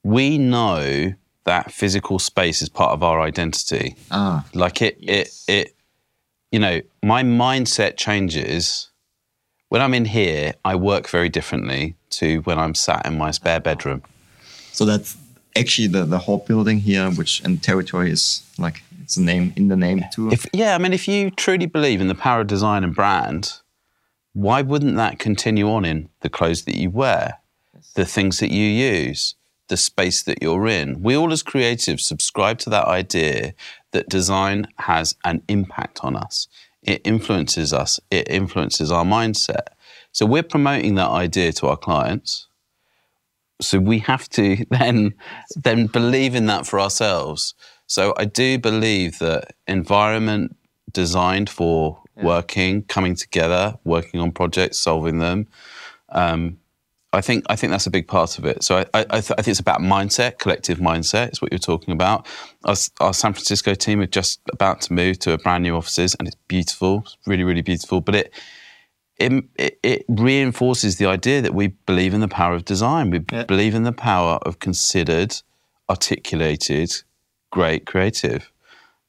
we 0.05 0.37
know 0.37 1.15
that 1.45 1.71
physical 1.71 2.19
space 2.19 2.61
is 2.61 2.69
part 2.69 2.91
of 2.91 3.01
our 3.01 3.19
identity. 3.21 3.95
Ah, 4.11 4.45
like 4.53 4.79
it, 4.83 4.97
yes. 4.99 5.43
it, 5.47 5.53
it. 5.53 5.75
You 6.51 6.59
know, 6.59 6.81
my 7.01 7.23
mindset 7.23 7.97
changes 7.97 8.91
when 9.69 9.81
I'm 9.81 9.95
in 9.95 10.05
here. 10.05 10.53
I 10.63 10.75
work 10.75 11.09
very 11.09 11.27
differently 11.27 11.95
to 12.11 12.37
when 12.41 12.59
I'm 12.59 12.75
sat 12.75 13.03
in 13.07 13.17
my 13.17 13.31
spare 13.31 13.59
bedroom. 13.59 14.03
So 14.71 14.85
that's 14.85 15.17
actually 15.55 15.87
the, 15.87 16.05
the 16.05 16.19
whole 16.19 16.37
building 16.37 16.81
here, 16.81 17.09
which 17.09 17.41
and 17.43 17.61
territory 17.63 18.11
is 18.11 18.43
like 18.59 18.83
it's 19.01 19.17
a 19.17 19.23
name 19.23 19.53
in 19.55 19.69
the 19.69 19.75
name 19.75 20.03
too. 20.13 20.29
If, 20.29 20.45
yeah, 20.53 20.75
I 20.75 20.77
mean, 20.77 20.93
if 20.93 21.07
you 21.07 21.31
truly 21.31 21.65
believe 21.65 21.99
in 21.99 22.09
the 22.09 22.15
power 22.15 22.41
of 22.41 22.47
design 22.47 22.83
and 22.83 22.93
brand, 22.93 23.53
why 24.33 24.61
wouldn't 24.61 24.97
that 24.97 25.17
continue 25.17 25.67
on 25.67 25.83
in 25.83 26.09
the 26.21 26.29
clothes 26.29 26.65
that 26.65 26.75
you 26.75 26.91
wear, 26.91 27.39
the 27.95 28.05
things 28.05 28.39
that 28.39 28.51
you 28.51 28.67
use? 28.67 29.33
The 29.67 29.77
space 29.77 30.23
that 30.23 30.41
you're 30.41 30.67
in. 30.67 31.01
We 31.01 31.15
all, 31.15 31.31
as 31.31 31.43
creatives, 31.43 32.01
subscribe 32.01 32.59
to 32.59 32.69
that 32.69 32.85
idea 32.85 33.53
that 33.91 34.09
design 34.09 34.67
has 34.79 35.15
an 35.23 35.41
impact 35.47 36.01
on 36.03 36.15
us. 36.15 36.47
It 36.83 37.01
influences 37.03 37.73
us, 37.73 37.99
it 38.11 38.29
influences 38.29 38.91
our 38.91 39.05
mindset. 39.05 39.67
So 40.11 40.25
we're 40.25 40.43
promoting 40.43 40.95
that 40.95 41.09
idea 41.09 41.51
to 41.53 41.67
our 41.67 41.77
clients. 41.77 42.47
So 43.61 43.79
we 43.79 43.99
have 43.99 44.29
to 44.29 44.65
then, 44.69 45.15
then 45.55 45.87
believe 45.87 46.35
in 46.35 46.45
that 46.47 46.67
for 46.67 46.79
ourselves. 46.79 47.55
So 47.87 48.13
I 48.17 48.25
do 48.25 48.57
believe 48.59 49.19
that 49.19 49.55
environment 49.67 50.55
designed 50.91 51.49
for 51.49 52.01
yeah. 52.15 52.23
working, 52.23 52.83
coming 52.83 53.15
together, 53.15 53.75
working 53.83 54.19
on 54.19 54.31
projects, 54.31 54.79
solving 54.79 55.19
them, 55.19 55.47
um, 56.09 56.57
I 57.15 57.21
think 57.21 57.45
I 57.49 57.55
think 57.55 57.71
that's 57.71 57.87
a 57.87 57.91
big 57.91 58.07
part 58.07 58.37
of 58.37 58.45
it. 58.45 58.63
So 58.63 58.77
I, 58.77 58.85
I, 58.93 59.05
I, 59.09 59.21
th- 59.21 59.31
I 59.31 59.41
think 59.41 59.47
it's 59.47 59.59
about 59.59 59.79
mindset, 59.79 60.37
collective 60.37 60.79
mindset. 60.79 61.31
Is 61.31 61.41
what 61.41 61.51
you're 61.51 61.59
talking 61.59 61.93
about. 61.93 62.27
Our, 62.65 62.75
our, 62.99 63.13
San 63.13 63.33
Francisco 63.33 63.73
team 63.73 64.01
are 64.01 64.07
just 64.07 64.41
about 64.51 64.81
to 64.81 64.93
move 64.93 65.19
to 65.19 65.31
a 65.31 65.37
brand 65.37 65.63
new 65.63 65.75
offices, 65.75 66.15
and 66.15 66.27
it's 66.27 66.37
beautiful. 66.47 67.03
It's 67.05 67.17
really, 67.25 67.43
really 67.43 67.61
beautiful. 67.61 68.01
But 68.01 68.15
it 68.15 68.33
it, 69.17 69.79
it 69.81 70.05
reinforces 70.09 70.97
the 70.97 71.05
idea 71.05 71.41
that 71.41 71.53
we 71.53 71.67
believe 71.67 72.13
in 72.13 72.19
the 72.19 72.27
power 72.27 72.53
of 72.53 72.65
design. 72.65 73.11
We 73.11 73.23
yeah. 73.31 73.45
believe 73.45 73.75
in 73.75 73.83
the 73.83 73.93
power 73.93 74.39
of 74.43 74.59
considered, 74.59 75.35
articulated, 75.89 76.91
great 77.51 77.85
creative, 77.85 78.51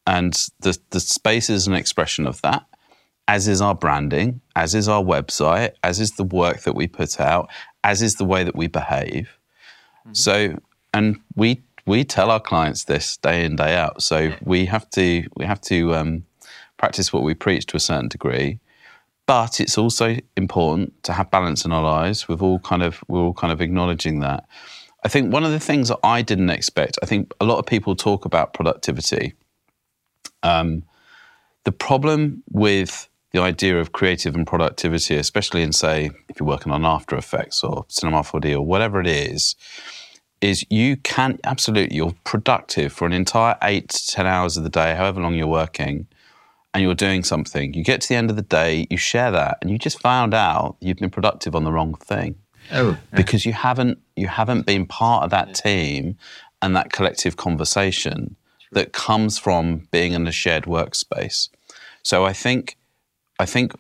and 0.06 0.32
the 0.60 0.78
the 0.90 1.00
space 1.00 1.50
is 1.50 1.66
an 1.66 1.74
expression 1.74 2.26
of 2.26 2.40
that 2.42 2.66
as 3.28 3.48
is 3.48 3.60
our 3.60 3.74
branding, 3.74 4.40
as 4.54 4.74
is 4.74 4.88
our 4.88 5.02
website, 5.02 5.72
as 5.82 6.00
is 6.00 6.12
the 6.12 6.24
work 6.24 6.62
that 6.62 6.74
we 6.74 6.86
put 6.86 7.20
out, 7.20 7.50
as 7.82 8.02
is 8.02 8.16
the 8.16 8.24
way 8.24 8.44
that 8.44 8.54
we 8.54 8.66
behave. 8.68 9.38
Mm-hmm. 10.00 10.14
So, 10.14 10.58
and 10.94 11.20
we 11.34 11.62
we 11.86 12.04
tell 12.04 12.30
our 12.30 12.40
clients 12.40 12.84
this 12.84 13.16
day 13.16 13.44
in 13.44 13.56
day 13.56 13.76
out. 13.76 14.02
So 14.02 14.32
we 14.42 14.66
have 14.66 14.88
to 14.90 15.24
we 15.36 15.44
have 15.44 15.60
to 15.62 15.94
um, 15.94 16.24
practice 16.76 17.12
what 17.12 17.22
we 17.22 17.34
preach 17.34 17.66
to 17.66 17.76
a 17.76 17.80
certain 17.80 18.08
degree. 18.08 18.58
But 19.26 19.60
it's 19.60 19.76
also 19.76 20.16
important 20.36 21.02
to 21.02 21.12
have 21.12 21.32
balance 21.32 21.64
in 21.64 21.72
our 21.72 21.82
lives. 21.82 22.28
We've 22.28 22.42
all 22.42 22.60
kind 22.60 22.82
of 22.82 23.02
we're 23.08 23.20
all 23.20 23.34
kind 23.34 23.52
of 23.52 23.60
acknowledging 23.60 24.20
that. 24.20 24.44
I 25.04 25.08
think 25.08 25.32
one 25.32 25.44
of 25.44 25.50
the 25.50 25.60
things 25.60 25.88
that 25.88 25.98
I 26.04 26.22
didn't 26.22 26.50
expect. 26.50 26.98
I 27.02 27.06
think 27.06 27.32
a 27.40 27.44
lot 27.44 27.58
of 27.58 27.66
people 27.66 27.96
talk 27.96 28.24
about 28.24 28.54
productivity. 28.54 29.34
Um, 30.42 30.84
the 31.64 31.72
problem 31.72 32.44
with 32.50 33.08
the 33.36 33.42
idea 33.42 33.78
of 33.78 33.92
creative 33.92 34.34
and 34.34 34.46
productivity, 34.46 35.14
especially 35.14 35.62
in, 35.62 35.70
say, 35.70 36.10
if 36.30 36.40
you're 36.40 36.48
working 36.48 36.72
on 36.72 36.86
After 36.86 37.16
Effects 37.16 37.62
or 37.62 37.84
Cinema 37.88 38.20
4D 38.20 38.54
or 38.54 38.62
whatever 38.62 38.98
it 38.98 39.06
is, 39.06 39.54
is 40.40 40.64
you 40.70 40.96
can 40.96 41.38
absolutely, 41.44 41.96
you're 41.96 42.14
productive 42.24 42.94
for 42.94 43.04
an 43.04 43.12
entire 43.12 43.58
eight 43.62 43.90
to 43.90 44.06
10 44.06 44.26
hours 44.26 44.56
of 44.56 44.64
the 44.64 44.70
day, 44.70 44.94
however 44.94 45.20
long 45.20 45.34
you're 45.34 45.46
working, 45.46 46.06
and 46.72 46.82
you're 46.82 46.94
doing 46.94 47.22
something. 47.22 47.74
You 47.74 47.84
get 47.84 48.00
to 48.00 48.08
the 48.08 48.14
end 48.14 48.30
of 48.30 48.36
the 48.36 48.42
day, 48.42 48.86
you 48.88 48.96
share 48.96 49.30
that, 49.30 49.58
and 49.60 49.70
you 49.70 49.76
just 49.76 50.00
found 50.00 50.32
out 50.32 50.76
you've 50.80 50.96
been 50.96 51.10
productive 51.10 51.54
on 51.54 51.64
the 51.64 51.72
wrong 51.72 51.94
thing. 51.94 52.36
Oh, 52.72 52.90
yeah. 52.90 52.96
because 53.14 53.46
you 53.46 53.52
haven't 53.52 54.00
you 54.16 54.26
haven't 54.26 54.66
been 54.66 54.86
part 54.86 55.22
of 55.22 55.30
that 55.30 55.54
team 55.54 56.16
and 56.60 56.74
that 56.74 56.90
collective 56.90 57.36
conversation 57.36 58.34
that 58.72 58.92
comes 58.92 59.38
from 59.38 59.86
being 59.92 60.14
in 60.14 60.26
a 60.26 60.32
shared 60.32 60.64
workspace. 60.64 61.48
So 62.02 62.24
I 62.24 62.32
think 62.32 62.76
I 63.38 63.46
think 63.46 63.72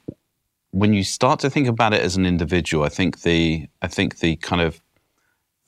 when 0.70 0.92
you 0.92 1.04
start 1.04 1.40
to 1.40 1.50
think 1.50 1.68
about 1.68 1.94
it 1.94 2.02
as 2.02 2.16
an 2.16 2.26
individual, 2.26 2.84
I 2.84 2.88
think 2.88 3.22
the 3.22 3.66
I 3.82 3.88
think 3.88 4.18
the 4.18 4.36
kind 4.36 4.62
of 4.62 4.80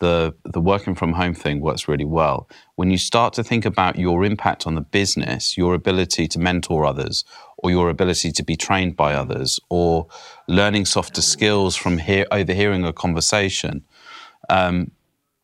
the 0.01 0.35
the 0.45 0.61
working 0.61 0.95
from 0.95 1.15
home 1.15 1.35
thing 1.35 1.61
works 1.61 1.89
really 1.89 2.05
well. 2.05 2.49
When 2.77 2.91
you 2.91 2.99
start 2.99 3.35
to 3.35 3.45
think 3.45 3.65
about 3.65 3.99
your 3.99 4.25
impact 4.25 4.67
on 4.67 4.75
the 4.75 4.81
business, 4.81 5.57
your 5.57 5.75
ability 5.75 6.29
to 6.29 6.39
mentor 6.39 6.85
others, 6.85 7.25
or 7.57 7.71
your 7.71 7.89
ability 7.89 8.33
to 8.33 8.43
be 8.43 8.57
trained 8.57 8.97
by 8.97 9.15
others, 9.15 9.59
or 9.71 10.07
learning 10.47 10.85
softer 10.85 11.23
skills 11.23 11.75
from 11.75 11.99
hear, 11.99 12.27
overhearing 12.31 12.85
a 12.85 12.93
conversation, 12.93 13.85
um, 14.49 14.91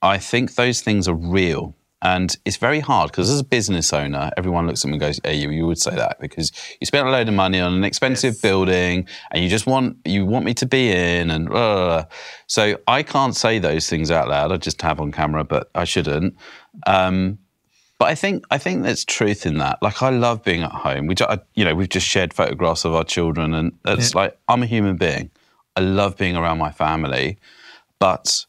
I 0.03 0.19
think 0.19 0.55
those 0.55 0.83
things 0.83 1.09
are 1.09 1.15
real. 1.15 1.75
And 2.05 2.37
it's 2.45 2.59
very 2.59 2.81
hard 2.81 3.11
because 3.11 3.31
as 3.31 3.41
a 3.41 3.45
business 3.45 3.93
owner, 3.93 4.31
everyone 4.37 4.67
looks 4.67 4.85
at 4.85 4.89
me 4.89 4.95
and 4.95 5.01
goes, 5.01 5.19
"Hey, 5.25 5.37
you, 5.37 5.51
you 5.51 5.67
would 5.67 5.79
say 5.79 5.95
that 5.97 6.21
because 6.21 6.53
you 6.79 6.87
spent 6.87 7.09
a 7.09 7.11
load 7.11 7.29
of 7.29 7.35
money 7.35 7.59
on 7.61 7.73
an 7.73 7.83
expensive 7.83 8.35
Yes. 8.35 8.41
building, 8.43 9.09
and 9.31 9.43
you 9.43 9.49
just 9.49 9.67
want 9.67 9.97
you 10.05 10.27
want 10.27 10.45
me 10.45 10.53
to 10.55 10.67
be 10.67 10.93
in." 10.93 11.31
And 11.31 11.49
blah, 11.49 11.75
blah, 11.75 11.87
blah." 11.87 12.05
so 12.47 12.77
I 12.87 13.03
can't 13.03 13.35
say 13.35 13.59
those 13.59 13.89
things 13.89 14.11
out 14.11 14.29
loud. 14.29 14.53
I 14.53 14.59
just 14.59 14.83
have 14.83 15.01
on 15.01 15.13
camera, 15.13 15.45
but 15.45 15.71
I 15.75 15.85
shouldn't. 15.85 16.37
Um, 16.87 17.39
but 17.99 18.07
I 18.09 18.15
think 18.15 18.45
I 18.51 18.59
think 18.59 18.83
there's 18.83 19.05
truth 19.05 19.47
in 19.47 19.57
that. 19.59 19.79
Like 19.81 20.03
I 20.03 20.11
love 20.11 20.45
being 20.45 20.63
at 20.63 20.73
home. 20.73 21.07
We, 21.07 21.15
ju- 21.15 21.27
I, 21.27 21.39
you 21.55 21.65
know, 21.65 21.75
we've 21.75 21.89
just 21.89 22.07
shared 22.07 22.35
photographs 22.35 22.85
of 22.85 22.93
our 22.95 23.05
children, 23.05 23.55
and 23.55 23.73
it's 23.87 24.15
like 24.15 24.37
I'm 24.47 24.63
a 24.63 24.67
human 24.67 24.97
being. 24.97 25.31
I 25.75 25.81
love 25.81 26.17
being 26.19 26.37
around 26.37 26.59
my 26.59 26.71
family, 26.71 27.39
but 27.99 28.45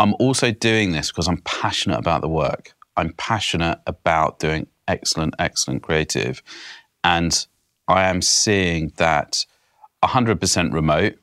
I'm 0.00 0.14
also 0.18 0.50
doing 0.50 0.92
this 0.92 1.10
because 1.10 1.28
I'm 1.28 1.42
passionate 1.42 1.98
about 1.98 2.22
the 2.22 2.28
work. 2.28 2.72
I'm 2.96 3.12
passionate 3.12 3.80
about 3.86 4.38
doing 4.38 4.66
excellent, 4.88 5.34
excellent 5.38 5.82
creative, 5.82 6.42
and 7.04 7.46
I 7.86 8.08
am 8.08 8.22
seeing 8.22 8.92
that 8.96 9.44
100% 10.02 10.72
remote. 10.72 11.16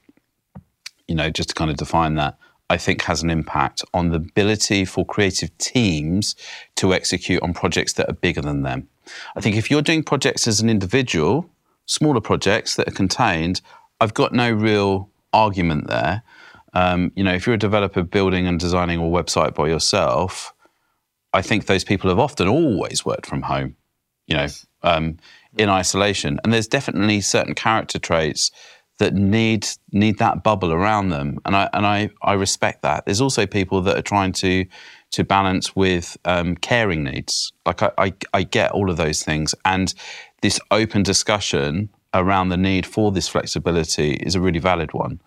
You 1.08 1.16
know, 1.16 1.32
just 1.32 1.50
to 1.50 1.56
kind 1.56 1.72
of 1.72 1.78
define 1.78 2.16
that. 2.16 2.38
I 2.70 2.78
think 2.78 3.02
has 3.04 3.24
an 3.24 3.30
impact 3.30 3.82
on 3.94 4.10
the 4.10 4.18
ability 4.18 4.84
for 4.86 5.06
creative 5.06 5.58
teams 5.58 6.36
to 6.76 6.94
execute 6.94 7.42
on 7.42 7.54
projects 7.54 7.94
that 7.94 8.10
are 8.10 8.14
bigger 8.14 8.42
than 8.42 8.64
them. 8.64 8.90
I 9.38 9.42
think 9.42 9.56
if 9.56 9.72
you're 9.72 9.82
doing 9.82 10.04
projects 10.04 10.48
as 10.48 10.60
an 10.60 10.70
individual, 10.70 11.50
smaller 11.86 12.20
projects 12.20 12.76
that 12.76 12.90
are 12.90 12.92
contained, 12.92 13.62
I've 14.02 14.14
got 14.14 14.34
no 14.34 14.52
real 14.52 15.10
argument 15.32 15.88
there. 15.88 16.24
Um, 16.78 17.12
you 17.16 17.24
know, 17.24 17.34
if 17.34 17.48
you're 17.48 17.56
a 17.56 17.60
developer 17.70 18.04
building 18.04 18.46
and 18.46 18.60
designing 18.60 19.00
a 19.00 19.04
website 19.20 19.56
by 19.56 19.68
yourself, 19.68 20.54
I 21.34 21.42
think 21.42 21.66
those 21.66 21.84
people 21.84 22.08
have 22.12 22.20
often 22.20 22.48
always 22.48 23.04
worked 23.04 23.26
from 23.26 23.42
home, 23.42 23.76
you 24.28 24.36
know, 24.38 24.48
um, 24.84 25.18
in 25.58 25.70
isolation. 25.70 26.40
And 26.44 26.54
there's 26.54 26.68
definitely 26.68 27.22
certain 27.22 27.56
character 27.56 27.98
traits 27.98 28.52
that 29.00 29.16
need 29.16 29.68
need 29.92 30.20
that 30.20 30.44
bubble 30.44 30.72
around 30.72 31.10
them, 31.10 31.40
and 31.46 31.56
I 31.56 31.70
and 31.74 31.86
I, 31.86 32.10
I 32.22 32.34
respect 32.34 32.84
that. 32.84 33.06
There's 33.06 33.22
also 33.22 33.48
people 33.48 33.82
that 33.82 33.98
are 33.98 34.10
trying 34.14 34.34
to 34.34 34.66
to 35.12 35.24
balance 35.24 35.76
with 35.76 36.16
um, 36.26 36.56
caring 36.58 37.04
needs. 37.04 37.54
Like 37.66 37.82
I, 37.82 37.92
I 37.98 38.14
I 38.34 38.44
get 38.44 38.72
all 38.72 38.90
of 38.92 38.98
those 38.98 39.24
things, 39.24 39.56
and 39.66 39.94
this 40.42 40.60
open 40.70 41.02
discussion 41.04 41.90
around 42.14 42.50
the 42.50 42.58
need 42.58 42.86
for 42.86 43.12
this 43.12 43.28
flexibility 43.28 44.14
is 44.14 44.36
a 44.36 44.42
really 44.42 44.60
valid 44.60 44.94
one. 44.94 45.20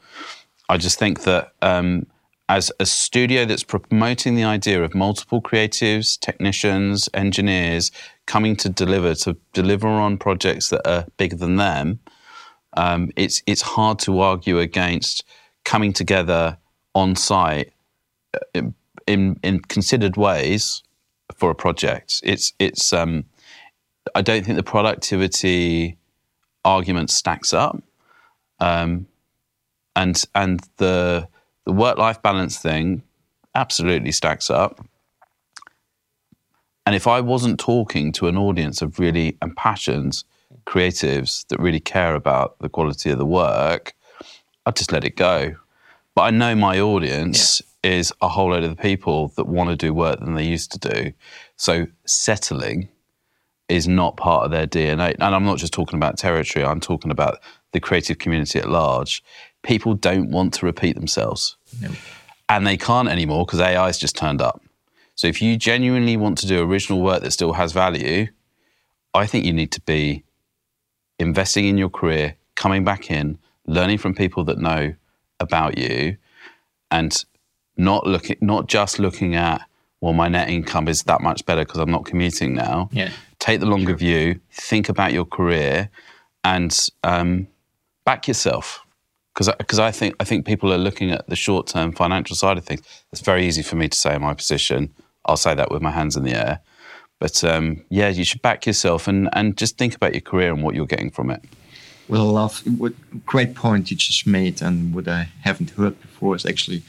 I 0.71 0.77
just 0.77 1.01
think 1.01 1.23
that 1.23 1.53
um, 1.63 2.07
as 2.49 2.71
a 2.79 2.87
studio 2.87 3.45
that's 3.45 3.65
promoting 3.65 4.37
the 4.37 4.45
idea 4.45 4.85
of 4.85 4.95
multiple 4.95 5.43
creatives, 5.43 6.17
technicians, 6.17 7.09
engineers 7.13 7.91
coming 8.27 8.55
to 8.55 8.69
deliver 8.69 9.17
to 9.17 9.37
deliver 9.53 9.89
on 9.89 10.17
projects 10.17 10.69
that 10.69 10.89
are 10.89 11.07
bigger 11.17 11.35
than 11.35 11.57
them, 11.57 11.99
um, 12.77 13.11
it's 13.17 13.43
it's 13.49 13.63
hard 13.63 13.99
to 14.01 14.21
argue 14.21 14.61
against 14.61 15.25
coming 15.65 15.93
together 15.93 16.57
on 16.95 17.17
site 17.17 17.73
uh, 18.55 18.63
in 19.09 19.41
in 19.43 19.59
considered 19.59 20.17
ways 20.17 20.85
for 21.35 21.51
a 21.51 21.55
project. 21.57 22.21
It's 22.23 22.53
it's 22.61 22.93
um, 22.93 23.25
I 24.15 24.23
don't 24.23 24.47
think 24.47 24.57
the 24.57 24.63
productivity 24.63 25.99
argument 26.65 27.11
stacks 27.11 27.53
up. 27.53 27.83
Um, 28.61 29.09
and 29.97 30.23
and 30.35 30.61
the 30.77 31.29
the 31.65 31.73
work 31.73 31.99
life 31.99 32.23
balance 32.23 32.59
thing 32.59 33.03
absolutely 33.55 34.13
stacks 34.13 34.51
up. 34.51 34.85
And 36.87 36.95
if 36.95 37.07
I 37.07 37.21
wasn't 37.21 37.61
talking 37.61 38.13
to 38.13 38.27
an 38.27 38.37
audience 38.37 38.83
of 38.83 38.99
really 38.99 39.37
impassioned 39.43 40.25
creatives 40.67 41.47
that 41.49 41.61
really 41.61 41.81
care 41.81 42.15
about 42.15 42.59
the 42.61 42.69
quality 42.69 43.11
of 43.11 43.19
the 43.19 43.27
work, 43.27 43.95
I'd 44.67 44.77
just 44.77 44.93
let 44.93 45.05
it 45.05 45.17
go. 45.17 45.57
But 46.15 46.23
I 46.23 46.31
know 46.31 46.55
my 46.55 46.81
audience 46.81 47.63
is 47.83 48.13
a 48.21 48.29
whole 48.29 48.51
load 48.51 48.65
of 48.65 48.71
the 48.71 48.83
people 48.83 49.29
that 49.37 49.47
want 49.47 49.71
to 49.71 49.77
do 49.77 49.95
work 49.95 50.21
than 50.21 50.35
they 50.35 50.45
used 50.45 50.73
to 50.73 50.79
do. 50.79 51.13
So 51.57 51.87
settling 52.05 52.89
is 53.69 53.87
not 53.87 54.17
part 54.17 54.45
of 54.45 54.51
their 54.51 54.67
DNA. 54.67 55.15
And 55.21 55.35
I'm 55.35 55.45
not 55.45 55.59
just 55.59 55.73
talking 55.73 55.97
about 55.97 56.19
territory, 56.19 56.65
I'm 56.65 56.81
talking 56.81 57.11
about 57.11 57.39
the 57.73 57.81
creative 57.81 58.19
community 58.19 58.59
at 58.59 58.69
large. 58.69 59.23
People 59.63 59.95
don't 59.95 60.31
want 60.31 60.55
to 60.55 60.67
repeat 60.67 60.97
themselves. 60.97 61.57
No. 61.81 61.91
And 62.49 62.67
they 62.67 62.77
can't 62.77 63.09
anymore 63.09 63.47
because 63.47 63.61
AI's 63.61 63.99
just 63.99 64.17
turned 64.17 64.41
up. 64.43 64.63
So 65.15 65.27
if 65.27 65.43
you 65.43 65.57
genuinely 65.57 66.17
want 66.17 66.39
to 66.39 66.47
do 66.47 66.63
original 66.63 67.03
work 67.03 67.23
that 67.23 67.33
still 67.33 67.53
has 67.53 67.73
value, 67.73 68.29
I 69.13 69.27
think 69.27 69.45
you 69.45 69.53
need 69.53 69.73
to 69.73 69.81
be 69.83 70.25
investing 71.19 71.67
in 71.67 71.77
your 71.77 71.91
career, 71.91 72.37
coming 72.55 72.85
back 72.85 73.11
in, 73.11 73.39
learning 73.67 73.99
from 73.99 74.15
people 74.15 74.45
that 74.45 74.59
know 74.59 74.95
about 75.39 75.79
you, 75.79 76.17
and 76.91 77.25
not 77.77 78.07
looking, 78.07 78.37
not 78.41 78.67
just 78.67 78.99
looking 78.99 79.35
at, 79.35 79.63
well, 80.01 80.13
my 80.13 80.29
net 80.29 80.49
income 80.49 80.89
is 80.89 81.03
that 81.05 81.21
much 81.21 81.45
better 81.45 81.65
because 81.65 81.79
I'm 81.79 81.91
not 81.91 82.05
commuting 82.05 82.55
now. 82.55 82.89
Yeah. 82.93 83.11
Take 83.39 83.61
the 83.61 83.67
longer 83.67 83.95
view, 83.95 84.41
think 84.53 84.89
about 84.89 85.13
your 85.13 85.25
career, 85.25 85.91
and 86.45 86.77
um, 87.05 87.47
back 88.05 88.27
yourself. 88.29 88.85
Because 89.49 89.79
I 89.79 89.91
think 89.91 90.15
I 90.21 90.25
think 90.25 90.47
people 90.47 90.73
are 90.73 90.79
looking 90.79 91.11
at 91.11 91.27
the 91.29 91.37
short 91.37 91.67
term 91.67 91.93
financial 91.93 92.37
side 92.37 92.59
of 92.59 92.65
things. 92.65 92.83
It's 93.13 93.23
very 93.23 93.47
easy 93.47 93.63
for 93.63 93.77
me 93.77 93.89
to 93.89 93.97
say 93.97 94.15
in 94.15 94.23
my 94.23 94.35
position. 94.35 94.93
I'll 95.25 95.37
say 95.37 95.55
that 95.55 95.71
with 95.71 95.83
my 95.83 95.91
hands 95.91 96.17
in 96.17 96.25
the 96.25 96.35
air. 96.35 96.61
But 97.19 97.45
um, 97.45 97.85
yeah, 97.91 98.09
you 98.09 98.25
should 98.25 98.43
back 98.43 98.67
yourself 98.67 99.07
and, 99.07 99.29
and 99.33 99.57
just 99.57 99.77
think 99.77 99.95
about 99.95 100.15
your 100.15 100.23
career 100.23 100.53
and 100.53 100.63
what 100.63 100.75
you're 100.75 100.87
getting 100.87 101.11
from 101.11 101.31
it. 101.31 101.43
Well, 102.09 102.25
love 102.27 102.63
what 102.79 102.95
great 103.25 103.55
point 103.55 103.91
you 103.91 103.97
just 103.97 104.27
made, 104.27 104.61
and 104.63 104.95
what 104.95 105.07
I 105.07 105.29
haven't 105.43 105.71
heard 105.71 106.01
before 106.01 106.35
is 106.35 106.45
actually 106.45 106.83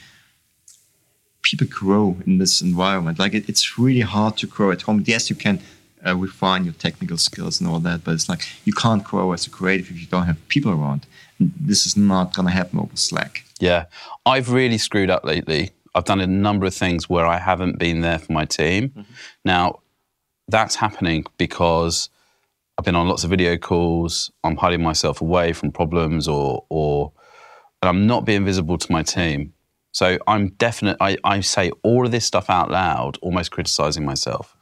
people 1.44 1.68
grow 1.68 2.18
in 2.26 2.38
this 2.38 2.62
environment. 2.62 3.20
Like 3.20 3.34
it, 3.34 3.48
it's 3.48 3.78
really 3.78 4.02
hard 4.02 4.38
to 4.38 4.48
grow 4.48 4.72
at 4.72 4.82
home. 4.84 5.04
Yes, 5.06 5.30
you 5.30 5.36
can 5.36 5.60
uh, 6.06 6.16
refine 6.16 6.66
your 6.66 6.74
technical 6.74 7.18
skills 7.18 7.60
and 7.60 7.70
all 7.70 7.80
that, 7.80 8.04
but 8.04 8.14
it's 8.14 8.30
like 8.30 8.48
you 8.66 8.74
can't 8.74 9.04
grow 9.04 9.32
as 9.34 9.48
a 9.48 9.50
creative 9.50 9.90
if 9.92 10.00
you 10.00 10.08
don't 10.08 10.26
have 10.26 10.48
people 10.48 10.72
around. 10.72 11.06
And 11.40 11.52
this 11.60 11.86
is 11.86 11.96
not 11.98 12.34
going 12.34 12.48
to 12.48 12.52
happen 12.52 12.80
over 12.80 12.96
Slack. 12.96 13.44
Yeah, 13.60 13.86
I've 14.26 14.52
really 14.52 14.78
screwed 14.78 15.10
up 15.10 15.24
lately. 15.24 15.72
I've 15.94 16.06
done 16.06 16.22
a 16.22 16.28
number 16.28 16.66
of 16.66 16.74
things 16.74 17.10
where 17.10 17.26
I 17.26 17.38
haven't 17.38 17.78
been 17.78 18.02
there 18.02 18.20
for 18.20 18.32
my 18.32 18.46
team. 18.46 19.06
Now, 19.44 19.80
that's 20.48 20.76
happening 20.76 21.26
because 21.38 22.10
I've 22.78 22.86
been 22.86 22.96
on 22.96 23.08
lots 23.08 23.24
of 23.24 23.30
video 23.30 23.58
calls. 23.58 24.32
I'm 24.44 24.58
hiding 24.58 24.82
myself 24.82 25.22
away 25.22 25.54
from 25.54 25.72
problems, 25.72 26.28
or 26.28 26.66
or 26.70 27.12
and 27.82 27.90
I'm 27.90 28.08
not 28.08 28.26
being 28.26 28.46
visible 28.46 28.78
to 28.78 28.92
my 28.92 29.04
team. 29.04 29.54
So 29.92 30.18
I'm 30.28 30.50
definite. 30.50 30.98
I, 31.00 31.18
I 31.24 31.42
say 31.42 31.72
all 31.84 32.06
of 32.06 32.12
this 32.12 32.26
stuff 32.26 32.50
out 32.50 32.72
loud, 32.72 33.18
almost 33.22 33.52
criticizing 33.52 34.06
myself. 34.06 34.56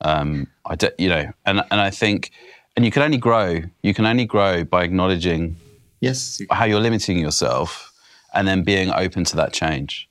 Um, 0.00 0.48
I 0.64 0.76
de- 0.76 0.92
you 0.98 1.08
know, 1.08 1.32
and 1.44 1.62
and 1.70 1.80
I 1.80 1.90
think, 1.90 2.30
and 2.76 2.84
you 2.84 2.90
can 2.90 3.02
only 3.02 3.18
grow. 3.18 3.62
You 3.82 3.94
can 3.94 4.06
only 4.06 4.26
grow 4.26 4.64
by 4.64 4.84
acknowledging 4.84 5.56
Yes, 6.00 6.42
how 6.50 6.66
you're 6.66 6.80
limiting 6.80 7.18
yourself 7.18 7.92
and 8.34 8.46
then 8.46 8.62
being 8.62 8.90
open 8.92 9.24
to 9.24 9.36
that 9.36 9.52
change. 9.52 10.08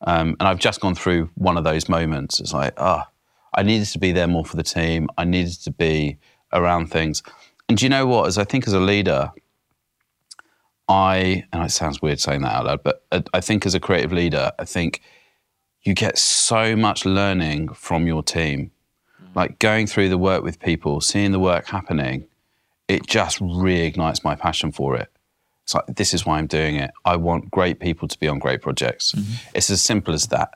Um, 0.00 0.36
and 0.40 0.48
I've 0.48 0.58
just 0.58 0.80
gone 0.80 0.94
through 0.94 1.30
one 1.34 1.56
of 1.56 1.64
those 1.64 1.88
moments. 1.88 2.40
It's 2.40 2.52
like, 2.52 2.72
ah, 2.78 3.08
I 3.54 3.62
needed 3.62 3.86
to 3.88 3.98
be 3.98 4.12
there 4.12 4.26
more 4.26 4.44
for 4.44 4.56
the 4.56 4.62
team. 4.62 5.08
I 5.18 5.24
needed 5.24 5.54
to 5.64 5.70
be 5.70 6.18
around 6.52 6.86
things. 6.90 7.22
And 7.68 7.76
do 7.76 7.84
you 7.84 7.90
know 7.90 8.06
what? 8.06 8.26
As 8.26 8.38
I 8.38 8.44
think 8.44 8.66
as 8.66 8.72
a 8.72 8.80
leader, 8.80 9.32
I, 10.88 11.44
and 11.52 11.62
it 11.64 11.70
sounds 11.70 12.00
weird 12.00 12.20
saying 12.20 12.42
that 12.42 12.52
out 12.52 12.66
loud, 12.66 12.82
but 12.82 13.04
I 13.34 13.40
think 13.40 13.66
as 13.66 13.74
a 13.74 13.80
creative 13.80 14.12
leader, 14.12 14.52
I 14.58 14.64
think 14.64 15.02
you 15.82 15.94
get 15.94 16.16
so 16.18 16.76
much 16.76 17.04
learning 17.04 17.70
from 17.70 18.06
your 18.06 18.22
team. 18.22 18.70
Like 19.36 19.58
going 19.60 19.86
through 19.86 20.08
the 20.08 20.18
work 20.18 20.42
with 20.42 20.58
people, 20.58 21.00
seeing 21.00 21.30
the 21.30 21.38
work 21.38 21.66
happening, 21.68 22.26
it 22.88 23.06
just 23.06 23.38
reignites 23.38 24.24
my 24.24 24.34
passion 24.34 24.72
for 24.72 24.96
it. 24.96 25.08
It's 25.64 25.74
like 25.74 25.86
this 25.94 26.14
is 26.14 26.24
why 26.26 26.38
I'm 26.38 26.46
doing 26.46 26.76
it. 26.76 26.90
I 27.04 27.16
want 27.16 27.50
great 27.50 27.78
people 27.78 28.08
to 28.08 28.18
be 28.18 28.26
on 28.28 28.38
great 28.38 28.62
projects. 28.62 29.12
Mm-hmm. 29.12 29.48
It's 29.54 29.70
as 29.70 29.82
simple 29.82 30.14
as 30.14 30.26
that. 30.28 30.50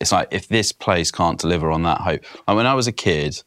It's 0.00 0.12
like 0.12 0.28
if 0.30 0.48
this 0.48 0.70
place 0.72 1.10
can't 1.10 1.38
deliver 1.38 1.70
on 1.70 1.82
that 1.82 2.00
hope. 2.02 2.20
Like 2.46 2.56
when 2.56 2.66
I 2.66 2.74
was 2.74 2.86
a 2.86 2.92
kid, 2.92 3.42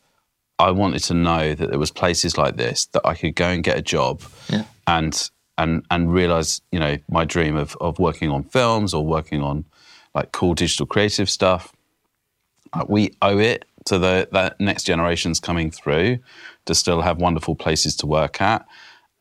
I 0.60 0.72
wanted 0.72 1.04
to 1.06 1.14
know 1.14 1.54
that 1.56 1.70
there 1.70 1.80
was 1.80 1.92
places 1.92 2.38
like 2.38 2.58
this 2.58 2.86
that 2.88 3.06
I 3.06 3.16
could 3.16 3.36
go 3.36 3.48
and 3.48 3.64
get 3.64 3.78
a 3.78 3.82
job 3.82 4.22
Yeah. 4.50 4.66
and 4.86 5.30
and 5.58 5.86
and 5.92 6.12
realize, 6.12 6.62
you 6.72 6.80
know, 6.80 6.98
my 7.10 7.26
dream 7.26 7.56
of 7.56 7.78
of 7.80 8.00
working 8.00 8.30
on 8.32 8.44
films 8.44 8.94
or 8.94 9.06
working 9.06 9.42
on 9.42 9.66
like 10.14 10.32
cool 10.32 10.56
digital 10.56 10.86
creative 10.88 11.30
stuff. 11.30 11.72
Like 12.76 12.90
we 12.90 13.12
owe 13.22 13.38
it 13.38 13.66
to 13.86 14.00
the 14.00 14.28
that 14.32 14.60
next 14.60 14.84
generations 14.84 15.40
coming 15.40 15.72
through 15.72 16.20
to 16.66 16.76
still 16.76 17.02
have 17.02 17.18
wonderful 17.18 17.56
places 17.56 17.96
to 17.98 18.08
work 18.08 18.42
at. 18.42 18.66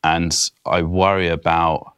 And 0.03 0.35
I 0.65 0.81
worry 0.81 1.29
about, 1.29 1.93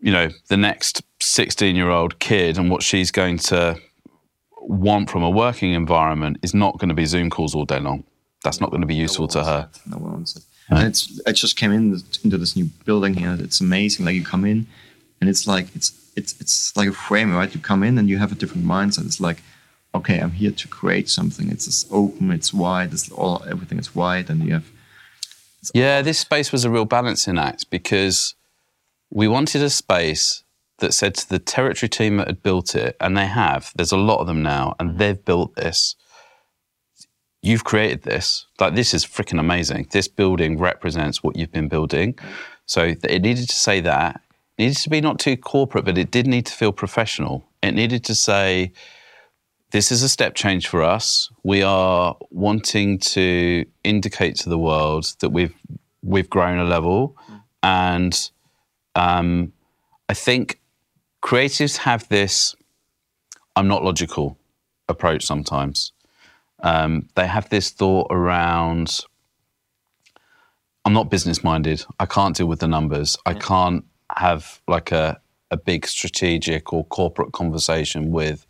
you 0.00 0.12
know, 0.12 0.28
the 0.48 0.56
next 0.56 1.02
16 1.20 1.76
year 1.76 1.90
old 1.90 2.18
kid 2.18 2.58
and 2.58 2.70
what 2.70 2.82
she's 2.82 3.10
going 3.10 3.38
to 3.38 3.78
want 4.60 5.10
from 5.10 5.22
a 5.22 5.30
working 5.30 5.72
environment 5.72 6.38
is 6.42 6.54
not 6.54 6.78
going 6.78 6.88
to 6.88 6.94
be 6.94 7.04
Zoom 7.04 7.30
calls 7.30 7.54
all 7.54 7.64
day 7.64 7.80
long. 7.80 8.04
That's 8.42 8.60
not 8.60 8.70
going 8.70 8.82
to 8.82 8.86
be 8.86 8.94
useful 8.94 9.28
to 9.28 9.44
her. 9.44 9.68
No 9.86 9.98
one 9.98 10.12
wants 10.12 10.36
it. 10.36 10.44
And 10.70 10.88
it's 10.88 11.20
I 11.26 11.32
just 11.32 11.56
came 11.56 11.72
in 11.72 12.02
into 12.24 12.38
this 12.38 12.56
new 12.56 12.66
building 12.84 13.14
here. 13.14 13.36
It's 13.38 13.60
amazing. 13.60 14.06
Like 14.06 14.14
you 14.14 14.24
come 14.24 14.44
in, 14.44 14.66
and 15.20 15.28
it's 15.28 15.46
like 15.46 15.74
it's 15.74 15.92
it's 16.16 16.40
it's 16.40 16.76
like 16.76 16.88
a 16.88 16.92
frame, 16.92 17.34
right? 17.34 17.54
You 17.54 17.60
come 17.60 17.82
in 17.82 17.98
and 17.98 18.08
you 18.08 18.18
have 18.18 18.32
a 18.32 18.34
different 18.34 18.64
mindset. 18.64 19.04
It's 19.04 19.20
like, 19.20 19.42
okay, 19.94 20.18
I'm 20.18 20.32
here 20.32 20.50
to 20.50 20.68
create 20.68 21.08
something. 21.08 21.50
It's 21.50 21.86
open. 21.90 22.30
It's 22.32 22.52
wide. 22.52 22.92
It's 22.92 23.10
all 23.10 23.44
everything 23.48 23.78
is 23.78 23.94
wide, 23.94 24.28
and 24.30 24.44
you 24.44 24.54
have 24.54 24.70
Yeah, 25.72 26.02
this 26.02 26.18
space 26.18 26.52
was 26.52 26.64
a 26.64 26.70
real 26.70 26.84
balancing 26.84 27.38
act 27.38 27.70
because 27.70 28.34
we 29.10 29.28
wanted 29.28 29.62
a 29.62 29.70
space 29.70 30.42
that 30.78 30.92
said 30.92 31.14
to 31.14 31.28
the 31.28 31.38
territory 31.38 31.88
team 31.88 32.16
that 32.16 32.26
had 32.26 32.42
built 32.42 32.74
it, 32.74 32.96
and 33.00 33.16
they 33.16 33.26
have, 33.26 33.72
there's 33.76 33.92
a 33.92 33.96
lot 33.96 34.18
of 34.18 34.26
them 34.26 34.42
now, 34.42 34.74
and 34.78 34.90
mm-hmm. 34.90 34.98
they've 34.98 35.24
built 35.24 35.54
this. 35.54 35.94
You've 37.42 37.64
created 37.64 38.02
this. 38.02 38.46
Like, 38.58 38.74
this 38.74 38.92
is 38.94 39.04
freaking 39.04 39.38
amazing. 39.38 39.88
This 39.90 40.08
building 40.08 40.58
represents 40.58 41.22
what 41.22 41.36
you've 41.36 41.52
been 41.52 41.68
building. 41.68 42.18
So 42.66 42.94
it 43.02 43.22
needed 43.22 43.48
to 43.48 43.54
say 43.54 43.80
that. 43.82 44.22
It 44.56 44.62
needed 44.62 44.78
to 44.78 44.90
be 44.90 45.00
not 45.02 45.18
too 45.18 45.36
corporate, 45.36 45.84
but 45.84 45.98
it 45.98 46.10
did 46.10 46.26
need 46.26 46.46
to 46.46 46.54
feel 46.54 46.72
professional. 46.72 47.44
It 47.62 47.72
needed 47.72 48.02
to 48.04 48.14
say, 48.14 48.72
this 49.74 49.90
is 49.90 50.04
a 50.04 50.08
step 50.08 50.36
change 50.36 50.68
for 50.68 50.84
us. 50.84 51.28
We 51.42 51.64
are 51.64 52.16
wanting 52.30 53.00
to 53.00 53.64
indicate 53.82 54.36
to 54.36 54.48
the 54.48 54.56
world 54.56 55.12
that 55.18 55.30
we've 55.30 55.52
we've 56.00 56.30
grown 56.30 56.58
a 56.60 56.64
level, 56.64 57.16
and 57.60 58.30
um, 58.94 59.52
I 60.08 60.14
think 60.14 60.60
creatives 61.24 61.78
have 61.78 62.08
this 62.08 62.54
"I'm 63.56 63.66
not 63.66 63.82
logical" 63.82 64.38
approach 64.88 65.26
sometimes. 65.26 65.90
Um, 66.60 67.08
they 67.16 67.26
have 67.26 67.48
this 67.48 67.70
thought 67.70 68.06
around 68.12 69.00
I'm 70.84 70.92
not 70.92 71.10
business 71.10 71.42
minded. 71.42 71.84
I 71.98 72.06
can't 72.06 72.36
deal 72.36 72.46
with 72.46 72.60
the 72.60 72.68
numbers. 72.68 73.16
I 73.26 73.34
can't 73.34 73.84
have 74.16 74.60
like 74.68 74.92
a, 74.92 75.20
a 75.50 75.56
big 75.56 75.84
strategic 75.88 76.72
or 76.72 76.84
corporate 76.84 77.32
conversation 77.32 78.12
with 78.12 78.46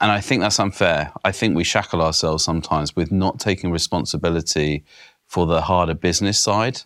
and 0.00 0.10
I 0.12 0.20
think 0.20 0.42
that's 0.42 0.60
unfair. 0.60 1.12
I 1.24 1.32
think 1.32 1.56
we 1.56 1.64
shackle 1.64 2.02
ourselves 2.02 2.44
sometimes 2.44 2.94
with 2.94 3.10
not 3.10 3.38
taking 3.38 3.70
responsibility 3.70 4.84
for 5.26 5.46
the 5.46 5.62
harder 5.62 5.94
business 5.94 6.40
side. 6.40 6.82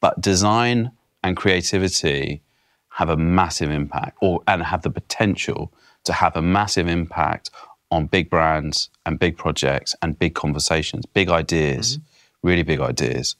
But 0.00 0.20
design 0.20 0.92
and 1.22 1.36
creativity 1.36 2.42
have 2.90 3.08
a 3.08 3.16
massive 3.16 3.70
impact 3.70 4.16
or 4.22 4.42
and 4.46 4.62
have 4.62 4.82
the 4.82 4.90
potential 4.90 5.72
to 6.04 6.12
have 6.12 6.36
a 6.36 6.42
massive 6.42 6.88
impact 6.88 7.50
on 7.90 8.06
big 8.06 8.30
brands 8.30 8.90
and 9.04 9.18
big 9.18 9.36
projects 9.36 9.94
and 10.02 10.18
big 10.18 10.34
conversations, 10.34 11.04
big 11.06 11.28
ideas, 11.28 11.98
mm-hmm. 11.98 12.48
really 12.48 12.62
big 12.62 12.80
ideas. 12.80 13.36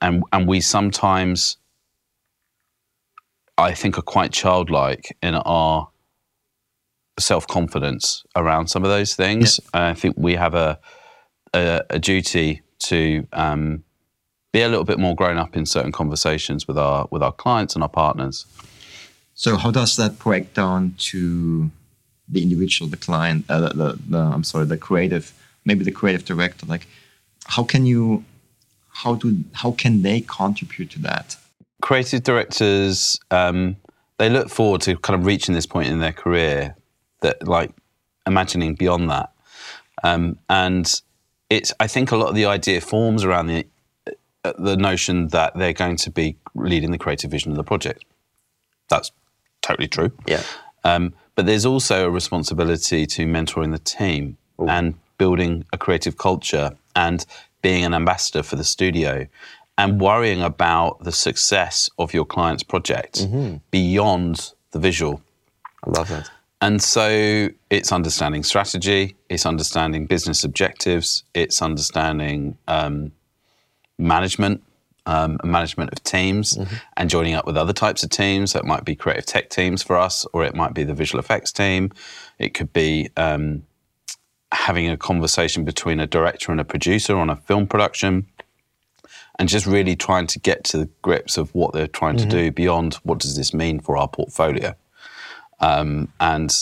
And 0.00 0.22
and 0.32 0.46
we 0.46 0.60
sometimes 0.60 1.56
I 3.58 3.74
think 3.74 3.98
are 3.98 4.02
quite 4.02 4.32
childlike 4.32 5.16
in 5.22 5.34
our 5.34 5.88
self 7.18 7.46
confidence 7.46 8.24
around 8.36 8.68
some 8.68 8.84
of 8.84 8.90
those 8.90 9.14
things. 9.14 9.60
And 9.74 9.84
I 9.84 9.94
think 9.94 10.16
we 10.18 10.34
have 10.34 10.54
a 10.54 10.78
a, 11.54 11.82
a 11.90 11.98
duty 11.98 12.62
to 12.78 13.26
um, 13.32 13.84
be 14.52 14.62
a 14.62 14.68
little 14.68 14.84
bit 14.84 14.98
more 14.98 15.14
grown 15.14 15.36
up 15.36 15.56
in 15.56 15.66
certain 15.66 15.92
conversations 15.92 16.66
with 16.66 16.78
our 16.78 17.06
with 17.10 17.22
our 17.22 17.32
clients 17.32 17.74
and 17.74 17.82
our 17.82 17.88
partners. 17.88 18.46
So 19.34 19.56
how 19.56 19.70
does 19.70 19.96
that 19.96 20.18
break 20.18 20.54
down 20.54 20.94
to 21.10 21.70
the 22.28 22.42
individual, 22.42 22.90
the 22.90 22.96
client, 22.96 23.44
uh, 23.48 23.60
the, 23.60 23.68
the, 23.68 23.98
the 24.08 24.18
I'm 24.18 24.44
sorry, 24.44 24.66
the 24.66 24.76
creative, 24.76 25.32
maybe 25.64 25.84
the 25.84 25.90
creative 25.90 26.24
director? 26.24 26.66
Like, 26.66 26.86
how 27.46 27.64
can 27.64 27.86
you, 27.86 28.24
how 28.90 29.14
do, 29.14 29.38
how 29.52 29.72
can 29.72 30.02
they 30.02 30.20
contribute 30.20 30.90
to 30.90 30.98
that? 31.00 31.36
Creative 31.80 32.22
directors 32.22 33.18
um, 33.30 33.76
they 34.18 34.28
look 34.30 34.48
forward 34.50 34.80
to 34.82 34.96
kind 34.98 35.18
of 35.18 35.26
reaching 35.26 35.54
this 35.54 35.66
point 35.66 35.88
in 35.88 35.98
their 35.98 36.12
career 36.12 36.76
that 37.22 37.46
like 37.46 37.72
imagining 38.26 38.74
beyond 38.74 39.10
that, 39.10 39.32
um, 40.02 40.38
and 40.48 41.02
it's 41.50 41.72
I 41.80 41.86
think 41.86 42.12
a 42.12 42.16
lot 42.16 42.28
of 42.28 42.34
the 42.34 42.46
idea 42.46 42.80
forms 42.80 43.24
around 43.24 43.46
the 43.46 43.66
uh, 44.44 44.52
the 44.58 44.76
notion 44.76 45.28
that 45.28 45.56
they're 45.56 45.72
going 45.72 45.96
to 45.96 46.10
be 46.10 46.36
leading 46.54 46.90
the 46.90 46.98
creative 46.98 47.30
vision 47.30 47.50
of 47.50 47.56
the 47.56 47.64
project. 47.64 48.04
That's 48.88 49.12
totally 49.62 49.88
true. 49.88 50.12
Yeah. 50.26 50.42
Um, 50.84 51.14
but 51.34 51.46
there's 51.46 51.64
also 51.64 52.06
a 52.06 52.10
responsibility 52.10 53.06
to 53.06 53.26
mentoring 53.26 53.72
the 53.72 53.78
team 53.78 54.36
and 54.68 54.94
building 55.16 55.64
a 55.72 55.78
creative 55.78 56.16
culture 56.18 56.76
and 56.94 57.24
being 57.62 57.84
an 57.84 57.94
ambassador 57.94 58.42
for 58.42 58.56
the 58.56 58.64
studio 58.64 59.26
and 59.78 60.00
worrying 60.00 60.42
about 60.42 61.02
the 61.04 61.12
success 61.12 61.88
of 61.98 62.12
your 62.12 62.24
client's 62.24 62.62
project 62.62 63.26
beyond 63.70 64.52
the 64.72 64.78
visual. 64.78 65.22
I 65.84 65.90
love 65.90 66.08
that. 66.08 66.30
And 66.62 66.80
so 66.80 67.48
it's 67.70 67.90
understanding 67.90 68.44
strategy, 68.44 69.16
it's 69.28 69.44
understanding 69.46 70.06
business 70.06 70.44
objectives, 70.44 71.24
it's 71.34 71.60
understanding 71.60 72.56
um, 72.68 73.10
management, 73.98 74.62
um, 75.04 75.40
management 75.42 75.90
of 75.92 76.04
teams, 76.04 76.56
and 76.96 77.10
joining 77.10 77.34
up 77.34 77.46
with 77.46 77.56
other 77.56 77.72
types 77.72 78.04
of 78.04 78.10
teams. 78.10 78.52
So 78.52 78.60
it 78.60 78.64
might 78.64 78.84
be 78.84 78.94
creative 78.94 79.26
tech 79.26 79.50
teams 79.50 79.82
for 79.82 79.96
us, 79.96 80.24
or 80.32 80.44
it 80.44 80.54
might 80.54 80.72
be 80.72 80.84
the 80.84 80.94
visual 80.94 81.18
effects 81.18 81.50
team. 81.50 81.90
It 82.38 82.54
could 82.54 82.72
be 82.72 83.10
um, 83.16 83.64
having 84.52 84.88
a 84.88 84.96
conversation 84.96 85.64
between 85.64 85.98
a 85.98 86.06
director 86.06 86.52
and 86.52 86.60
a 86.60 86.64
producer 86.64 87.16
on 87.16 87.28
a 87.28 87.34
film 87.34 87.66
production. 87.66 88.28
And 89.36 89.48
just 89.48 89.66
really 89.66 89.96
trying 89.96 90.28
to 90.28 90.38
get 90.38 90.62
to 90.64 90.78
the 90.78 90.88
grips 91.00 91.36
of 91.36 91.52
what 91.56 91.72
they're 91.72 91.88
trying 91.88 92.18
to 92.18 92.26
do 92.26 92.52
beyond 92.52 92.94
what 93.02 93.18
does 93.18 93.34
this 93.34 93.52
mean 93.52 93.80
for 93.80 93.96
our 93.96 94.06
portfolio 94.06 94.76
um, 95.62 96.12
and 96.20 96.54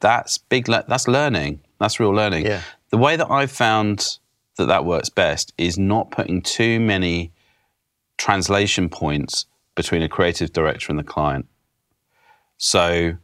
that's 0.00 0.38
big. 0.38 0.68
Le- 0.68 0.84
that's 0.86 1.08
learning. 1.08 1.60
That's 1.80 1.98
real 1.98 2.14
learning. 2.14 2.46
Yeah. 2.46 2.62
The 2.90 2.98
way 2.98 3.16
that 3.16 3.30
I've 3.30 3.50
found 3.50 4.18
that 4.56 4.66
that 4.66 4.84
works 4.84 5.08
best 5.08 5.52
is 5.58 5.78
not 5.78 6.10
putting 6.10 6.42
too 6.42 6.78
many 6.80 7.32
translation 8.16 8.88
points 8.88 9.46
between 9.74 10.02
a 10.02 10.08
creative 10.08 10.52
director 10.52 10.90
and 10.90 10.98
the 10.98 11.04
client. 11.04 11.46
So 12.56 13.16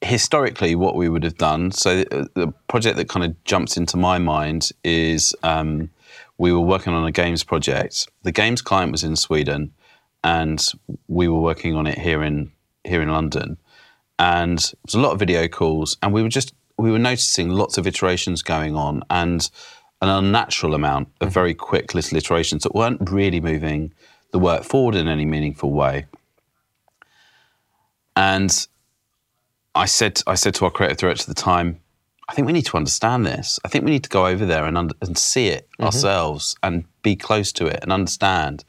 historically, 0.00 0.74
what 0.74 0.96
we 0.96 1.08
would 1.08 1.22
have 1.22 1.38
done. 1.38 1.70
So 1.70 1.98
the, 1.98 2.28
the 2.34 2.52
project 2.68 2.96
that 2.96 3.08
kind 3.08 3.24
of 3.24 3.44
jumps 3.44 3.76
into 3.76 3.96
my 3.96 4.18
mind 4.18 4.70
is 4.82 5.34
um, 5.44 5.90
we 6.38 6.52
were 6.52 6.60
working 6.60 6.92
on 6.92 7.06
a 7.06 7.12
games 7.12 7.44
project. 7.44 8.08
The 8.22 8.32
games 8.32 8.60
client 8.62 8.90
was 8.90 9.04
in 9.04 9.14
Sweden, 9.14 9.72
and 10.24 10.60
we 11.06 11.28
were 11.28 11.40
working 11.40 11.76
on 11.76 11.86
it 11.86 11.98
here 11.98 12.22
in 12.22 12.50
here 12.84 13.02
in 13.02 13.10
London. 13.10 13.58
And 14.18 14.58
it 14.58 14.78
was 14.84 14.94
a 14.94 15.00
lot 15.00 15.12
of 15.12 15.18
video 15.18 15.48
calls, 15.48 15.96
and 16.02 16.12
we 16.12 16.22
were 16.22 16.28
just 16.28 16.54
we 16.78 16.90
were 16.90 16.98
noticing 16.98 17.50
lots 17.50 17.78
of 17.78 17.86
iterations 17.86 18.42
going 18.42 18.74
on, 18.76 19.02
and 19.10 19.48
an 20.00 20.08
unnatural 20.08 20.74
amount 20.74 21.08
of 21.20 21.28
mm-hmm. 21.28 21.34
very 21.34 21.54
quick 21.54 21.94
little 21.94 22.18
iterations 22.18 22.64
that 22.64 22.74
weren't 22.74 23.10
really 23.10 23.40
moving 23.40 23.92
the 24.32 24.38
work 24.38 24.64
forward 24.64 24.94
in 24.94 25.08
any 25.08 25.24
meaningful 25.24 25.72
way. 25.72 26.06
And 28.16 28.66
I 29.74 29.86
said, 29.86 30.20
I 30.26 30.34
said 30.34 30.54
to 30.56 30.64
our 30.64 30.70
creative 30.70 30.98
director 30.98 31.30
at 31.30 31.34
the 31.34 31.40
time, 31.40 31.80
I 32.28 32.34
think 32.34 32.46
we 32.46 32.52
need 32.52 32.66
to 32.66 32.76
understand 32.76 33.24
this. 33.26 33.58
I 33.64 33.68
think 33.68 33.84
we 33.84 33.90
need 33.90 34.04
to 34.04 34.10
go 34.10 34.26
over 34.26 34.44
there 34.44 34.64
and, 34.64 34.76
under, 34.76 34.94
and 35.00 35.16
see 35.16 35.48
it 35.48 35.68
mm-hmm. 35.72 35.84
ourselves 35.84 36.56
and 36.62 36.84
be 37.02 37.16
close 37.16 37.52
to 37.52 37.66
it 37.66 37.80
and 37.82 37.92
understand. 37.92 38.64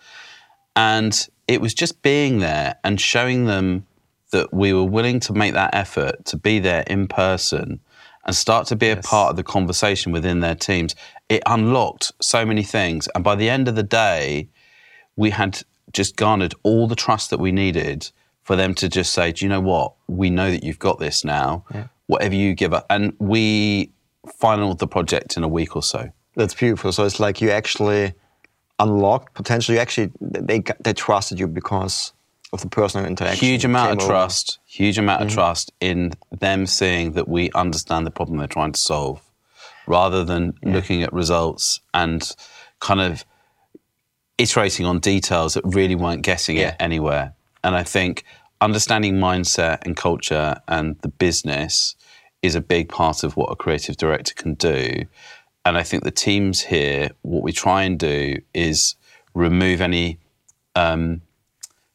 And 0.75 1.27
it 1.47 1.61
was 1.61 1.73
just 1.73 2.01
being 2.01 2.39
there 2.39 2.75
and 2.83 2.99
showing 2.99 3.45
them 3.45 3.85
that 4.33 4.53
we 4.53 4.73
were 4.73 4.83
willing 4.83 5.19
to 5.21 5.33
make 5.33 5.53
that 5.53 5.73
effort 5.73 6.25
to 6.25 6.37
be 6.37 6.59
there 6.59 6.83
in 6.87 7.07
person 7.07 7.79
and 8.25 8.35
start 8.35 8.67
to 8.67 8.75
be 8.75 8.89
a 8.89 8.97
part 8.97 9.29
of 9.31 9.35
the 9.37 9.43
conversation 9.43 10.11
within 10.11 10.39
their 10.41 10.55
teams, 10.55 10.95
it 11.29 11.41
unlocked 11.45 12.11
so 12.21 12.45
many 12.45 12.63
things. 12.63 13.07
And 13.15 13.23
by 13.23 13.35
the 13.35 13.49
end 13.49 13.67
of 13.67 13.75
the 13.75 13.83
day, 13.83 14.49
we 15.15 15.29
had 15.29 15.61
just 15.91 16.15
garnered 16.15 16.53
all 16.63 16.87
the 16.87 16.95
trust 16.95 17.29
that 17.29 17.39
we 17.39 17.51
needed 17.51 18.09
for 18.43 18.55
them 18.55 18.73
to 18.75 18.89
just 18.89 19.13
say, 19.13 19.31
Do 19.31 19.45
you 19.45 19.49
know 19.49 19.61
what? 19.61 19.93
We 20.07 20.29
know 20.29 20.49
that 20.51 20.63
you've 20.63 20.79
got 20.79 20.99
this 20.99 21.23
now. 21.23 21.65
Whatever 22.07 22.35
you 22.35 22.53
give 22.53 22.73
up. 22.73 22.85
And 22.89 23.13
we 23.19 23.91
finalized 24.41 24.79
the 24.79 24.87
project 24.87 25.37
in 25.37 25.43
a 25.43 25.47
week 25.47 25.75
or 25.75 25.83
so. 25.83 26.09
That's 26.35 26.53
beautiful. 26.53 26.91
So 26.91 27.05
it's 27.05 27.19
like 27.19 27.41
you 27.41 27.51
actually 27.51 28.13
unlocked 28.79 29.33
potentially. 29.33 29.75
You 29.77 29.81
actually 29.81 30.11
they 30.21 30.59
got- 30.59 30.81
they 30.83 30.93
trusted 30.93 31.39
you 31.39 31.47
because 31.47 32.13
of 32.53 32.61
the 32.61 32.69
personal 32.69 33.05
interaction. 33.05 33.45
huge 33.45 33.65
amount 33.65 33.91
of 33.91 33.97
over. 33.99 34.07
trust, 34.07 34.59
huge 34.65 34.97
amount 34.97 35.21
of 35.23 35.29
trust 35.29 35.71
in 35.81 36.13
them 36.31 36.65
seeing 36.65 37.11
that 37.13 37.27
we 37.27 37.49
understand 37.51 38.05
the 38.05 38.11
problem 38.11 38.37
they're 38.37 38.47
trying 38.47 38.71
to 38.71 38.79
solve, 38.79 39.21
rather 39.87 40.23
than 40.23 40.53
looking 40.63 41.03
at 41.03 41.11
results 41.11 41.81
and 41.93 42.31
kind 42.79 43.01
of 43.01 43.25
iterating 44.37 44.85
on 44.85 44.99
details 44.99 45.53
that 45.55 45.63
really 45.65 45.95
weren't 45.95 46.21
getting 46.21 46.57
Yeah. 46.57 46.69
it 46.69 46.75
anywhere. 46.79 47.33
And 47.63 47.75
I 47.75 47.83
think 47.83 48.23
understanding 48.61 49.15
mindset 49.15 49.79
and 49.85 49.95
culture 49.97 50.55
and 50.67 50.95
the 51.01 51.07
business 51.09 51.95
is 52.41 52.55
a 52.55 52.61
big 52.61 52.89
part 52.89 53.23
of 53.23 53.35
what 53.37 53.47
a 53.51 53.55
creative 53.55 53.97
director 53.97 54.33
can 54.33 54.53
do. 54.55 55.05
And 55.65 55.77
I 55.77 55.83
think 55.83 56.03
the 56.03 56.11
teams 56.11 56.61
here, 56.61 57.11
what 57.21 57.41
we 57.43 57.51
try 57.51 57.83
and 57.83 57.97
do 57.97 58.37
is 58.53 58.95
remove 59.33 59.81
any 59.81 60.19
um, 60.75 61.21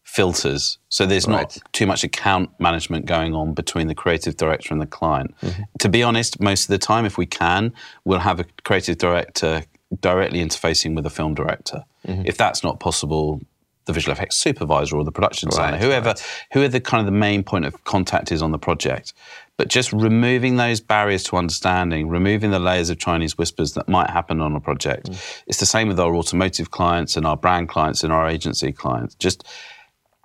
filters. 0.08 0.78
So 0.88 1.04
there's 1.04 1.26
Right. 1.28 1.42
not 1.42 1.58
too 1.72 1.86
much 1.86 2.02
account 2.02 2.48
management 2.58 3.04
going 3.04 3.34
on 3.34 3.52
between 3.52 3.88
the 3.88 3.94
creative 3.94 4.36
director 4.38 4.72
and 4.72 4.80
the 4.80 4.86
client. 4.86 5.34
Mm-hmm. 5.42 5.62
To 5.80 5.88
be 5.90 6.02
honest, 6.02 6.40
most 6.40 6.62
of 6.62 6.68
the 6.68 6.78
time, 6.78 7.04
if 7.04 7.18
we 7.18 7.26
can, 7.26 7.74
we'll 8.06 8.20
have 8.20 8.40
a 8.40 8.44
creative 8.64 8.96
director 8.96 9.64
directly 10.00 10.40
interfacing 10.42 10.96
with 10.96 11.04
a 11.04 11.10
film 11.10 11.34
director. 11.34 11.84
Mm-hmm. 12.06 12.22
If 12.24 12.38
that's 12.38 12.64
not 12.64 12.80
possible, 12.80 13.42
the 13.84 13.92
visual 13.92 14.12
effects 14.12 14.36
supervisor 14.36 14.96
or 14.96 15.04
the 15.04 15.12
production 15.12 15.50
designer, 15.50 15.72
Right, 15.72 15.82
whoever, 15.82 16.14
whoever 16.52 16.72
the 16.72 16.80
kind 16.80 17.00
of 17.00 17.06
the 17.06 17.18
main 17.18 17.42
point 17.42 17.66
of 17.66 17.84
contact 17.84 18.32
is 18.32 18.40
on 18.40 18.50
the 18.50 18.58
project. 18.58 19.12
But 19.58 19.68
just 19.68 19.92
removing 19.92 20.56
those 20.56 20.80
barriers 20.80 21.22
to 21.24 21.36
understanding, 21.36 22.08
removing 22.08 22.50
the 22.50 22.58
layers 22.60 22.88
of 22.90 22.98
Chinese 22.98 23.36
whispers 23.36 23.74
that 23.74 23.88
might 23.88 24.08
happen 24.08 24.40
on 24.40 24.56
a 24.56 24.60
project. 24.60 25.10
Mm. 25.10 25.42
It's 25.48 25.58
the 25.58 25.66
same 25.66 25.88
with 25.88 26.00
our 26.00 26.14
automotive 26.14 26.70
clients 26.70 27.16
and 27.16 27.26
our 27.26 27.36
brand 27.36 27.68
clients 27.68 28.02
and 28.04 28.12
our 28.12 28.26
agency 28.26 28.72
clients. 28.72 29.14
Just 29.16 29.44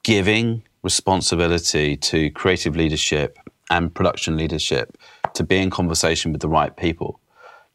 giving 0.04 0.64
responsibility 0.84 1.96
to 1.96 2.30
creative 2.32 2.76
leadership 2.76 3.40
and 3.70 3.94
production 3.94 4.36
leadership 4.38 4.98
to 5.34 5.44
be 5.44 5.58
in 5.58 5.70
conversation 5.70 6.32
with 6.32 6.42
the 6.42 6.50
right 6.50 6.76
people. 6.76 7.20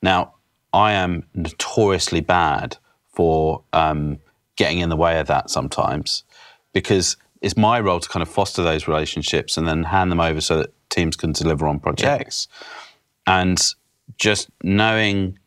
Now, 0.02 0.34
I 0.72 0.92
am 0.92 1.24
notoriously 1.34 2.20
bad 2.20 2.76
for 3.14 3.62
um, 3.72 4.18
getting 4.56 4.78
in 4.78 4.90
the 4.90 4.96
way 4.96 5.18
of 5.18 5.26
that 5.26 5.50
sometimes 5.50 6.24
because 6.72 7.16
it's 7.40 7.56
my 7.56 7.80
role 7.80 8.00
to 8.00 8.08
kind 8.08 8.22
of 8.22 8.28
foster 8.28 8.62
those 8.62 8.86
relationships 8.86 9.56
and 9.56 9.66
then 9.66 9.84
hand 9.84 10.12
them 10.12 10.20
over 10.20 10.40
so 10.40 10.58
that 10.58 10.72
teams 10.90 11.16
can 11.16 11.32
deliver 11.32 11.66
on 11.66 11.80
projects. 11.80 12.46
And 13.26 13.58
just 14.18 14.50
knowing 14.62 15.38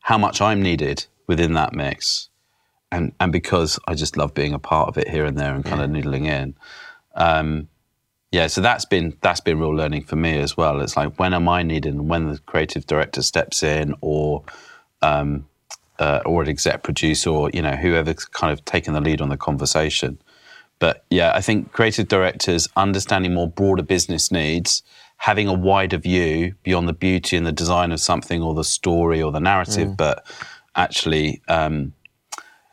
how 0.00 0.16
much 0.16 0.40
I'm 0.40 0.62
needed 0.62 1.06
within 1.26 1.52
that 1.54 1.74
mix 1.74 2.29
and 2.92 3.12
and 3.20 3.32
because 3.32 3.78
I 3.86 3.94
just 3.94 4.16
love 4.16 4.34
being 4.34 4.54
a 4.54 4.58
part 4.58 4.88
of 4.88 4.98
it 4.98 5.08
here 5.08 5.24
and 5.24 5.38
there 5.38 5.54
and 5.54 5.64
kind 5.64 5.82
of 5.82 5.90
noodling 5.90 6.26
in. 6.26 6.56
Um, 7.14 7.68
yeah, 8.32 8.46
so 8.46 8.60
that's 8.60 8.84
been 8.84 9.16
that's 9.22 9.40
been 9.40 9.58
real 9.58 9.74
learning 9.74 10.04
for 10.04 10.16
me 10.16 10.38
as 10.38 10.56
well. 10.56 10.80
It's 10.80 10.96
like 10.96 11.18
when 11.18 11.34
am 11.34 11.48
I 11.48 11.62
needed, 11.62 11.94
and 11.94 12.08
when 12.08 12.28
the 12.28 12.38
creative 12.38 12.86
director 12.86 13.22
steps 13.22 13.62
in, 13.62 13.94
or 14.00 14.44
um, 15.02 15.48
uh, 15.98 16.20
or 16.24 16.42
an 16.42 16.48
exec 16.48 16.82
producer, 16.82 17.30
or 17.30 17.50
you 17.50 17.62
know 17.62 17.74
whoever's 17.74 18.24
kind 18.26 18.52
of 18.52 18.64
taking 18.64 18.94
the 18.94 19.00
lead 19.00 19.20
on 19.20 19.30
the 19.30 19.36
conversation. 19.36 20.20
But 20.78 21.04
yeah, 21.10 21.32
I 21.34 21.40
think 21.40 21.72
creative 21.72 22.08
directors 22.08 22.68
understanding 22.76 23.34
more 23.34 23.48
broader 23.48 23.82
business 23.82 24.30
needs, 24.30 24.82
having 25.18 25.48
a 25.48 25.52
wider 25.52 25.98
view 25.98 26.54
beyond 26.62 26.88
the 26.88 26.94
beauty 26.94 27.36
and 27.36 27.46
the 27.46 27.52
design 27.52 27.90
of 27.92 28.00
something, 28.00 28.42
or 28.42 28.54
the 28.54 28.64
story 28.64 29.20
or 29.20 29.32
the 29.32 29.40
narrative, 29.40 29.96
but 29.96 30.24
actually 30.76 31.42
um, 31.48 31.92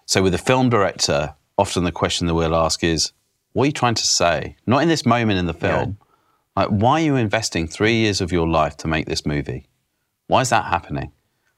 so 0.07 0.23
with 0.23 0.33
a 0.33 0.39
film 0.39 0.69
director, 0.69 1.35
often 1.57 1.83
the 1.83 1.91
question 1.91 2.27
that 2.27 2.33
we'll 2.33 2.55
ask 2.55 2.83
is, 2.83 3.11
what 3.51 3.63
are 3.63 3.67
you 3.67 3.71
trying 3.73 3.95
to 3.95 4.07
say? 4.07 4.55
Not 4.65 4.81
in 4.81 4.87
this 4.87 5.05
moment 5.05 5.37
in 5.37 5.47
the 5.47 5.53
film. 5.53 5.97
Like, 6.55 6.69
why 6.69 7.01
are 7.01 7.03
you 7.03 7.15
investing 7.17 7.67
three 7.67 7.97
years 7.97 8.21
of 8.21 8.31
your 8.31 8.47
life 8.47 8.77
to 8.77 8.87
make 8.87 9.05
this 9.05 9.25
movie? 9.25 9.67
Why 10.27 10.41
is 10.41 10.49
that 10.49 10.65
happening? 10.65 11.11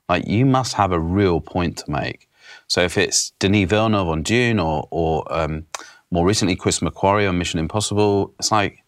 Like, 0.10 0.28
you 0.28 0.46
must 0.46 0.74
have 0.74 0.92
a 0.92 1.00
real 1.00 1.40
point 1.40 1.78
to 1.78 1.92
make. 1.92 2.28
So 2.68 2.82
if 2.82 2.98
it's 2.98 3.30
Denis 3.40 3.70
Villeneuve 3.70 4.08
on 4.08 4.24
Dune 4.24 4.60
or, 4.60 4.88
or 4.90 5.32
um, 5.32 5.68
more 6.10 6.26
recently 6.26 6.56
Chris 6.56 6.80
McQuarrie 6.80 7.30
on 7.30 7.38
Mission 7.38 7.60
Impossible, 7.60 8.34
it's 8.40 8.52
like, 8.52 8.84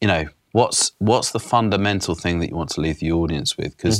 you 0.00 0.06
know, 0.06 0.26
what's 0.58 0.80
what's 1.10 1.30
the 1.36 1.42
fundamental 1.54 2.14
thing 2.22 2.38
that 2.40 2.48
you 2.50 2.56
want 2.56 2.70
to 2.76 2.80
leave 2.80 2.98
the 3.04 3.12
audience 3.20 3.50
with? 3.58 3.70
Because 3.76 3.96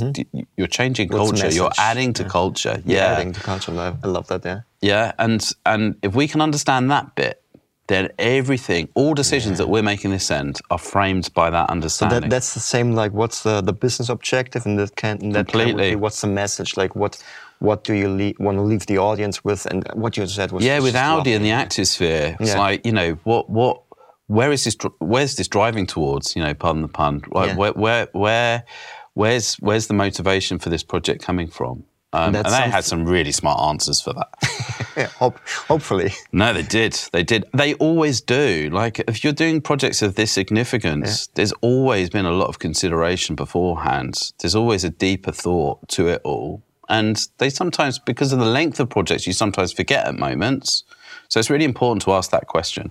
you're 0.59 0.75
changing 0.81 1.09
Mm-hmm. 1.09 1.19
What's 1.19 1.41
culture, 1.41 1.55
you're 1.59 1.73
adding 1.93 2.13
to 2.15 2.25
culture. 2.25 2.77
Yeah, 2.85 2.97
Yeah, 2.97 3.13
adding 3.15 3.33
to 3.39 3.41
culture. 3.51 3.73
I 3.87 3.89
I 4.07 4.09
love 4.17 4.27
that. 4.33 4.43
Yeah. 4.45 4.61
yeah, 4.93 5.13
and 5.25 5.41
and 5.73 5.83
if 6.03 6.13
we 6.21 6.27
can 6.33 6.41
understand 6.41 6.91
that 6.91 7.07
bit, 7.15 7.37
then 7.93 8.05
everything, 8.19 8.89
all 8.95 9.15
decisions 9.15 9.59
that 9.59 9.69
we're 9.69 9.83
making 9.93 10.11
this 10.19 10.31
end 10.31 10.55
are 10.71 10.79
framed 10.93 11.27
by 11.41 11.51
that 11.51 11.67
understanding. 11.71 12.21
That, 12.23 12.31
that's 12.31 12.53
the 12.55 12.61
same. 12.75 12.89
Like, 13.03 13.13
what's 13.21 13.43
the, 13.43 13.61
the 13.61 13.73
business 13.73 14.09
objective 14.09 14.63
and 14.67 14.77
that 14.79 14.97
can 14.97 15.19
in 15.25 15.31
that 15.33 15.47
Completely. 15.49 15.91
be 15.91 15.97
what's 16.05 16.21
the 16.21 16.33
message? 16.43 16.71
Like, 16.83 16.97
what 16.97 17.23
what 17.59 17.85
do 17.85 17.93
you 17.95 18.09
le- 18.21 18.35
want 18.47 18.57
to 18.59 18.63
leave 18.71 18.85
the 18.87 18.99
audience 18.99 19.37
with? 19.45 19.67
And 19.71 19.79
what 19.95 20.17
you 20.17 20.27
said 20.27 20.51
was 20.53 20.65
yeah, 20.65 20.81
with 20.83 20.97
Audi 20.97 21.33
and 21.37 21.45
the 21.45 21.51
activesphere, 21.65 22.37
it's 22.41 22.51
Yeah. 22.51 22.59
like 22.67 22.79
you 22.89 22.93
know 22.93 23.11
what 23.25 23.45
what 23.51 23.77
where 24.27 24.53
is 24.53 24.65
this 24.65 24.77
where's 24.99 25.37
this 25.37 25.49
driving 25.49 25.87
towards? 25.87 26.37
You 26.37 26.43
know, 26.43 26.55
pardon 26.55 26.83
the 26.83 26.89
pun. 26.89 27.23
Yeah. 27.35 27.55
Where 27.57 27.73
where 27.73 28.09
where 28.13 28.65
where's 29.15 29.55
where's 29.57 29.87
the 29.87 29.95
motivation 29.95 30.59
for 30.59 30.71
this 30.71 30.83
project 30.83 31.23
coming 31.23 31.49
from? 31.49 31.85
Um, 32.13 32.27
and 32.27 32.35
that's 32.37 32.51
they 32.51 32.71
had 32.71 32.85
some 32.85 33.05
really 33.05 33.33
smart 33.33 33.61
answers 33.61 34.01
for 34.01 34.13
that. 34.15 34.29
Yeah, 34.97 35.09
hope, 35.09 35.39
hopefully. 35.69 36.15
No, 36.33 36.55
they 36.55 36.63
did. 36.63 36.95
They 37.13 37.23
did. 37.23 37.45
They 37.53 37.75
always 37.75 38.23
do. 38.23 38.71
Like, 38.73 38.99
if 39.01 39.23
you're 39.23 39.35
doing 39.35 39.61
projects 39.61 40.01
of 40.01 40.15
this 40.15 40.33
significance, 40.33 41.27
there's 41.35 41.53
always 41.61 42.09
been 42.09 42.25
a 42.25 42.31
lot 42.31 42.49
of 42.49 42.61
consideration 42.61 43.37
beforehand. 43.37 44.15
There's 44.39 44.55
always 44.55 44.85
a 44.85 44.89
deeper 44.89 45.33
thought 45.33 45.87
to 45.89 46.09
it 46.09 46.23
all. 46.25 46.63
And 46.89 47.21
they 47.37 47.51
sometimes, 47.51 47.99
because 47.99 48.33
of 48.33 48.39
the 48.39 48.47
length 48.47 48.81
of 48.81 48.89
projects, 48.89 49.27
you 49.27 49.35
sometimes 49.35 49.71
forget 49.71 50.07
at 50.07 50.15
moments. 50.15 50.83
So 51.29 51.41
it's 51.41 51.51
really 51.51 51.67
important 51.67 52.01
to 52.05 52.13
ask 52.13 52.31
that 52.31 52.47
question. 52.47 52.91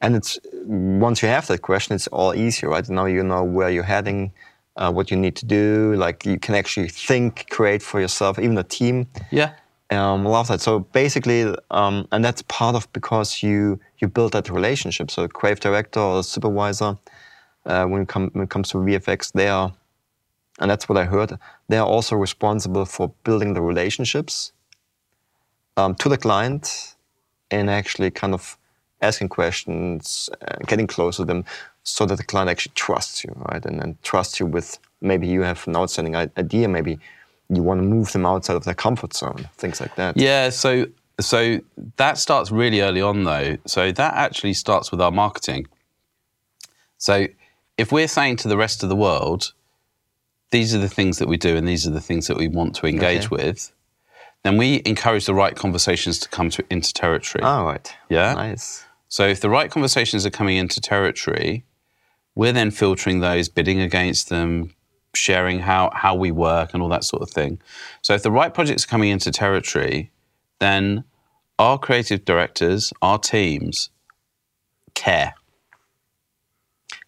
And 0.00 0.16
it's 0.16 0.38
once 0.64 1.22
you 1.22 1.28
have 1.28 1.46
that 1.48 1.62
question, 1.62 1.94
it's 1.94 2.06
all 2.08 2.34
easier, 2.34 2.70
right? 2.70 2.88
Now 2.88 3.06
you 3.06 3.22
know 3.22 3.44
where 3.44 3.70
you're 3.70 3.84
heading, 3.84 4.32
uh, 4.76 4.92
what 4.92 5.10
you 5.10 5.16
need 5.16 5.36
to 5.36 5.46
do. 5.46 5.94
Like 5.96 6.24
you 6.24 6.38
can 6.38 6.54
actually 6.54 6.88
think, 6.88 7.48
create 7.50 7.82
for 7.82 8.00
yourself, 8.00 8.38
even 8.38 8.56
a 8.58 8.64
team. 8.64 9.06
Yeah. 9.30 9.52
Um, 9.90 10.24
love 10.24 10.48
that. 10.48 10.60
So 10.60 10.80
basically, 10.80 11.54
um, 11.70 12.06
and 12.12 12.22
that's 12.24 12.42
part 12.42 12.76
of 12.76 12.92
because 12.92 13.42
you 13.42 13.80
you 13.98 14.08
build 14.08 14.32
that 14.32 14.50
relationship. 14.50 15.10
So 15.10 15.26
creative 15.28 15.60
director 15.60 16.00
or 16.00 16.22
supervisor, 16.22 16.98
uh, 17.64 17.84
when 17.86 18.02
it, 18.02 18.08
come, 18.08 18.30
when 18.32 18.44
it 18.44 18.50
comes 18.50 18.70
to 18.70 18.78
VFX, 18.78 19.32
they 19.32 19.48
are, 19.48 19.72
and 20.58 20.70
that's 20.70 20.88
what 20.88 20.98
I 20.98 21.04
heard. 21.04 21.38
They 21.68 21.78
are 21.78 21.86
also 21.86 22.16
responsible 22.16 22.84
for 22.84 23.12
building 23.24 23.54
the 23.54 23.62
relationships 23.62 24.52
um, 25.76 25.94
to 25.96 26.08
the 26.08 26.16
client 26.16 26.96
and 27.50 27.70
actually 27.70 28.10
kind 28.10 28.34
of 28.34 28.58
asking 29.00 29.28
questions, 29.28 30.28
uh, 30.42 30.56
getting 30.66 30.86
close 30.86 31.16
to 31.16 31.24
them, 31.24 31.44
so 31.82 32.04
that 32.06 32.16
the 32.16 32.24
client 32.24 32.50
actually 32.50 32.72
trusts 32.74 33.24
you, 33.24 33.32
right? 33.50 33.64
And 33.64 33.80
then 33.80 33.98
trusts 34.02 34.38
you 34.40 34.46
with 34.46 34.78
maybe 35.00 35.26
you 35.26 35.42
have 35.42 35.66
an 35.68 35.76
outstanding 35.76 36.16
idea, 36.16 36.68
maybe 36.68 36.98
you 37.48 37.62
want 37.62 37.78
to 37.80 37.84
move 37.86 38.12
them 38.12 38.26
outside 38.26 38.56
of 38.56 38.64
their 38.64 38.74
comfort 38.74 39.14
zone, 39.14 39.48
things 39.56 39.80
like 39.80 39.94
that. 39.96 40.16
Yeah, 40.16 40.50
so 40.50 40.86
so 41.20 41.60
that 41.96 42.18
starts 42.18 42.50
really 42.52 42.80
early 42.80 43.00
on 43.02 43.24
though. 43.24 43.56
So 43.66 43.90
that 43.92 44.14
actually 44.14 44.54
starts 44.54 44.90
with 44.90 45.00
our 45.00 45.10
marketing. 45.10 45.66
So 46.98 47.26
if 47.76 47.92
we're 47.92 48.08
saying 48.08 48.36
to 48.38 48.48
the 48.48 48.56
rest 48.56 48.82
of 48.82 48.88
the 48.88 48.96
world, 48.96 49.52
these 50.50 50.74
are 50.74 50.78
the 50.78 50.88
things 50.88 51.18
that 51.18 51.28
we 51.28 51.36
do 51.36 51.56
and 51.56 51.66
these 51.66 51.86
are 51.86 51.90
the 51.90 52.00
things 52.00 52.26
that 52.26 52.36
we 52.36 52.48
want 52.48 52.74
to 52.76 52.86
engage 52.86 53.26
Okay. 53.26 53.36
with, 53.36 53.72
then 54.42 54.56
we 54.56 54.82
encourage 54.84 55.26
the 55.26 55.34
right 55.34 55.54
conversations 55.54 56.18
to 56.20 56.28
come 56.28 56.50
to, 56.50 56.64
into 56.70 56.92
territory. 56.92 57.44
All 57.44 57.64
right. 57.64 57.92
Yeah. 58.08 58.34
Nice. 58.34 58.84
So 59.08 59.26
if 59.26 59.40
the 59.40 59.50
right 59.50 59.70
conversations 59.70 60.26
are 60.26 60.30
coming 60.30 60.56
into 60.56 60.80
territory, 60.80 61.64
we're 62.34 62.52
then 62.52 62.70
filtering 62.70 63.20
those, 63.20 63.48
bidding 63.48 63.80
against 63.80 64.28
them, 64.28 64.74
sharing 65.14 65.60
how, 65.60 65.90
how 65.94 66.14
we 66.14 66.30
work 66.30 66.74
and 66.74 66.82
all 66.82 66.88
that 66.90 67.04
sort 67.04 67.22
of 67.22 67.30
thing. 67.30 67.60
So 68.02 68.14
if 68.14 68.22
the 68.22 68.30
right 68.30 68.52
projects 68.54 68.84
are 68.84 68.88
coming 68.88 69.10
into 69.10 69.30
territory, 69.30 70.10
then 70.60 71.04
our 71.58 71.78
creative 71.78 72.24
directors, 72.24 72.92
our 73.02 73.18
teams 73.18 73.90
care. 74.94 75.34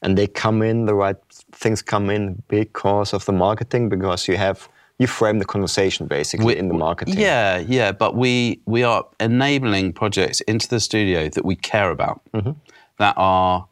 and 0.02 0.16
they 0.16 0.26
come 0.26 0.62
in 0.62 0.86
the 0.86 0.94
right 0.94 1.16
things 1.52 1.82
come 1.82 2.10
in 2.10 2.42
because 2.48 3.12
of 3.12 3.24
the 3.26 3.32
marketing 3.32 3.88
because 3.88 4.28
you 4.28 4.36
have 4.36 4.68
you 5.00 5.06
frame 5.06 5.38
the 5.38 5.46
conversation 5.46 6.06
basically 6.06 6.44
We- 6.44 6.56
in 6.58 6.68
the 6.68 6.74
marketing. 6.74 7.18
Yeah, 7.18 7.56
yeah, 7.56 7.90
but 7.90 8.14
we 8.14 8.60
we 8.66 8.82
are 8.82 9.04
enabling 9.18 9.94
projects 9.94 10.42
into 10.42 10.68
the 10.68 10.78
studio 10.78 11.28
that 11.30 11.44
we 11.44 11.56
care 11.56 11.90
about, 11.90 12.20
mm-hmm. 12.34 12.52
that 12.98 13.14
are 13.16 13.66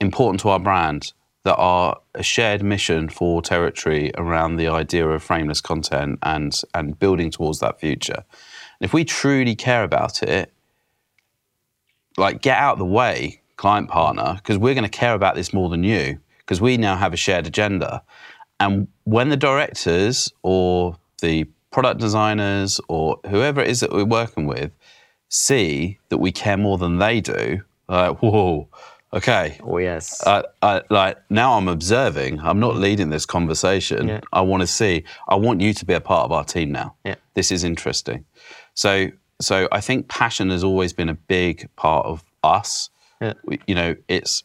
important 0.00 0.40
to 0.40 0.48
our 0.48 0.58
brand, 0.58 1.12
that 1.44 1.56
are 1.56 2.00
a 2.14 2.22
shared 2.22 2.62
mission 2.62 3.10
for 3.10 3.42
territory 3.42 4.10
around 4.16 4.56
the 4.56 4.68
idea 4.68 5.06
of 5.06 5.22
frameless 5.22 5.60
content 5.60 6.18
and 6.22 6.62
and 6.72 6.98
building 6.98 7.30
towards 7.30 7.60
that 7.60 7.78
future. 7.78 8.24
And 8.80 8.88
if 8.88 8.94
we 8.94 9.04
truly 9.04 9.54
care 9.54 9.84
about 9.84 10.22
it, 10.22 10.50
like 12.16 12.40
get 12.40 12.56
out 12.56 12.72
of 12.72 12.78
the 12.78 12.86
way, 12.86 13.42
client 13.56 13.90
partner, 13.90 14.36
because 14.36 14.56
we're 14.56 14.74
going 14.74 14.90
to 14.90 14.98
care 14.98 15.14
about 15.14 15.34
this 15.34 15.52
more 15.52 15.68
than 15.68 15.84
you, 15.84 16.20
because 16.38 16.62
we 16.62 16.78
now 16.78 16.96
have 16.96 17.12
a 17.12 17.18
shared 17.18 17.46
agenda. 17.46 18.02
And 18.60 18.86
when 19.04 19.30
the 19.30 19.36
directors 19.36 20.32
or 20.42 20.96
the 21.22 21.46
product 21.72 21.98
designers 22.00 22.80
or 22.88 23.18
whoever 23.28 23.60
it 23.60 23.68
is 23.68 23.80
that 23.80 23.90
we're 23.92 24.04
working 24.04 24.46
with 24.46 24.70
see 25.28 25.98
that 26.08 26.18
we 26.18 26.32
care 26.32 26.56
more 26.56 26.76
than 26.78 26.98
they 26.98 27.20
do, 27.20 27.62
like, 27.88 28.18
whoa, 28.22 28.68
okay. 29.12 29.58
Oh 29.62 29.78
yes. 29.78 30.24
I, 30.26 30.44
I, 30.62 30.82
like 30.90 31.18
now 31.30 31.54
I'm 31.54 31.68
observing. 31.68 32.40
I'm 32.40 32.60
not 32.60 32.76
leading 32.76 33.10
this 33.10 33.26
conversation. 33.26 34.08
Yeah. 34.08 34.20
I 34.32 34.40
want 34.42 34.60
to 34.62 34.66
see. 34.66 35.04
I 35.28 35.36
want 35.36 35.60
you 35.60 35.72
to 35.74 35.84
be 35.84 35.94
a 35.94 36.00
part 36.00 36.24
of 36.24 36.32
our 36.32 36.44
team 36.44 36.72
now. 36.72 36.94
Yeah. 37.04 37.14
This 37.34 37.50
is 37.52 37.64
interesting. 37.64 38.24
So, 38.74 39.08
so 39.40 39.68
I 39.72 39.80
think 39.80 40.08
passion 40.08 40.50
has 40.50 40.62
always 40.64 40.92
been 40.92 41.08
a 41.08 41.14
big 41.14 41.68
part 41.76 42.06
of 42.06 42.22
us. 42.42 42.90
Yeah. 43.20 43.34
We- 43.44 43.60
You 43.66 43.74
know, 43.74 43.96
it's. 44.08 44.42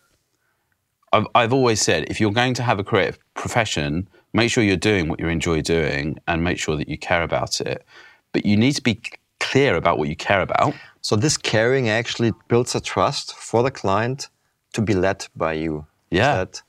I've, 1.16 1.28
I've 1.36 1.54
always 1.54 1.82
said 1.82 2.06
if 2.10 2.20
you're 2.20 2.32
going 2.44 2.54
to 2.56 2.64
have 2.64 2.80
a 2.80 2.84
creative 2.84 3.18
profession, 3.34 4.08
make 4.34 4.50
sure 4.52 4.64
you're 4.64 4.76
doing 4.92 5.08
what 5.10 5.20
you 5.20 5.28
enjoy 5.28 5.62
doing 5.62 6.20
and 6.28 6.44
make 6.44 6.58
sure 6.60 6.76
that 6.80 6.88
you 6.90 6.98
care 6.98 7.24
about 7.24 7.62
it. 7.62 7.86
But 8.34 8.46
you 8.46 8.56
need 8.58 8.74
to 8.74 8.82
be 8.92 9.02
clear 9.40 9.76
about 9.76 9.98
what 10.00 10.10
you 10.10 10.16
care 10.16 10.42
about. 10.42 10.74
so 11.02 11.16
this 11.16 11.38
caring 11.38 11.88
actually 11.90 12.32
builds 12.48 12.76
a 12.76 12.82
trust 12.82 13.34
for 13.36 13.64
the 13.64 13.72
client 13.72 14.30
to 14.74 14.82
be 14.82 14.94
led 14.94 15.20
by 15.36 15.54
you. 15.54 15.86
Yeah. 16.12 16.36
that- 16.38 16.62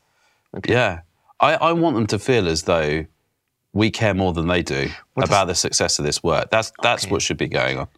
okay. 0.57 0.73
Yeah. 0.73 1.01
I, 1.41 1.55
I 1.55 1.73
want 1.73 1.97
them 1.97 2.07
to 2.09 2.19
feel 2.19 2.49
as 2.49 2.63
though 2.63 3.05
we 3.73 3.91
care 3.91 4.15
more 4.15 4.33
than 4.33 4.47
they 4.47 4.63
do 4.63 4.89
What 5.15 5.27
about 5.27 5.47
the 5.49 5.55
success 5.55 5.99
of 5.99 6.05
this 6.07 6.23
work. 6.23 6.51
That's 6.51 6.73
that's 6.83 7.05
Okay. 7.05 7.13
what 7.13 7.21
should 7.23 7.37
be 7.37 7.49
going 7.49 7.77
on. 7.79 7.89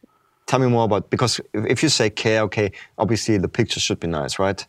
Tell 0.47 0.59
me 0.59 0.67
more 0.67 0.85
about 0.85 1.09
because 1.11 1.41
if 1.53 1.65
if 1.75 1.83
you 1.85 1.89
say 1.89 2.11
care, 2.11 2.41
okay, 2.49 2.73
obviously 2.97 3.39
the 3.39 3.49
picture 3.49 3.81
should 3.81 4.01
be 4.01 4.09
nice, 4.09 4.39
right? 4.41 4.67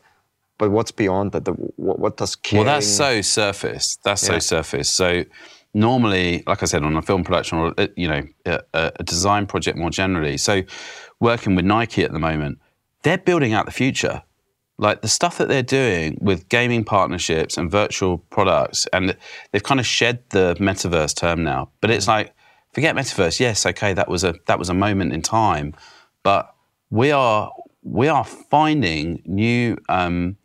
But 0.60 0.70
what's 0.70 0.92
beyond 0.92 1.32
that? 1.32 1.46
The, 1.46 1.54
what, 1.54 1.98
what 2.00 2.18
does 2.18 2.36
caring? 2.36 2.66
Well, 2.66 2.76
that's 2.76 2.88
so 2.88 3.22
surface. 3.22 3.98
That's 4.04 4.22
so 4.22 4.38
surface. 4.38 4.92
So 4.92 5.24
normally, 5.74 6.44
like 6.46 6.62
I 6.62 6.66
said, 6.68 6.84
on 6.84 6.96
a 6.96 7.02
film 7.02 7.24
production 7.24 7.58
or 7.58 7.74
uh, 7.78 7.88
you 7.96 8.08
know 8.08 8.24
a, 8.46 8.60
a 8.74 8.92
a 9.00 9.04
design 9.04 9.48
project 9.48 9.78
more 9.78 9.90
generally. 9.90 10.38
So 10.38 10.62
working 11.20 11.56
with 11.56 11.66
Nike 11.66 12.04
at 12.04 12.12
the 12.12 12.20
moment, 12.20 12.60
they're 13.04 13.18
building 13.18 13.54
out 13.54 13.66
the 13.66 13.72
future. 13.72 14.22
Like 14.78 15.02
the 15.02 15.10
stuff 15.10 15.38
that 15.40 15.50
they're 15.50 15.62
doing 15.62 16.18
with 16.22 16.48
gaming 16.48 16.86
partnerships 16.86 17.58
and 17.58 17.70
virtual 17.72 18.20
products, 18.30 18.88
and 18.94 19.16
they've 19.52 19.64
kind 19.64 19.80
of 19.80 19.86
shed 19.86 20.24
the 20.30 20.56
metaverse 20.60 21.16
term 21.16 21.44
now. 21.44 21.70
But 21.82 21.92
it's 21.92 22.08
like, 22.08 22.34
forget 22.74 22.96
metaverse. 22.96 23.40
Yes, 23.42 23.66
okay, 23.66 23.94
that 23.94 24.08
was 24.08 24.24
a 24.24 24.36
that 24.48 24.60
was 24.60 24.70
a 24.70 24.74
moment 24.74 25.14
in 25.14 25.22
time, 25.22 25.74
but 26.24 26.54
we 26.90 27.12
are 27.12 27.52
we 27.84 28.08
are 28.08 28.24
finding 28.24 29.22
new 29.26 29.78
um, 29.88 30.38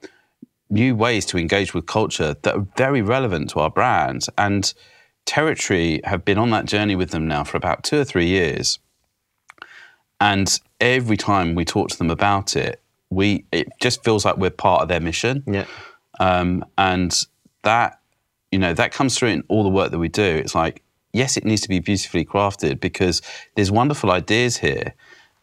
new 0.70 0.94
ways 0.94 1.24
to 1.26 1.38
engage 1.38 1.74
with 1.74 1.86
culture 1.86 2.36
that 2.42 2.54
are 2.54 2.66
very 2.76 3.02
relevant 3.02 3.50
to 3.50 3.60
our 3.60 3.70
brand. 3.70 4.26
And 4.36 4.72
Territory 5.26 6.00
have 6.04 6.24
been 6.24 6.36
on 6.36 6.50
that 6.50 6.66
journey 6.66 6.96
with 6.96 7.10
them 7.10 7.26
now 7.26 7.44
for 7.44 7.56
about 7.56 7.82
two 7.82 7.98
or 7.98 8.04
three 8.04 8.26
years. 8.26 8.78
And 10.20 10.60
every 10.80 11.16
time 11.16 11.54
we 11.54 11.64
talk 11.64 11.88
to 11.90 11.98
them 11.98 12.10
about 12.10 12.56
it, 12.56 12.82
we 13.10 13.46
it 13.50 13.68
just 13.80 14.04
feels 14.04 14.24
like 14.24 14.36
we're 14.36 14.50
part 14.50 14.82
of 14.82 14.88
their 14.88 15.00
mission. 15.00 15.42
Yeah. 15.46 15.66
Um, 16.20 16.64
and 16.76 17.18
that, 17.62 18.00
you 18.52 18.58
know, 18.58 18.74
that 18.74 18.92
comes 18.92 19.16
through 19.16 19.30
in 19.30 19.44
all 19.48 19.62
the 19.62 19.70
work 19.70 19.90
that 19.92 19.98
we 19.98 20.08
do. 20.08 20.22
It's 20.22 20.54
like, 20.54 20.82
yes, 21.12 21.36
it 21.36 21.44
needs 21.44 21.62
to 21.62 21.68
be 21.68 21.78
beautifully 21.78 22.24
crafted 22.24 22.80
because 22.80 23.22
there's 23.54 23.70
wonderful 23.70 24.10
ideas 24.10 24.58
here. 24.58 24.94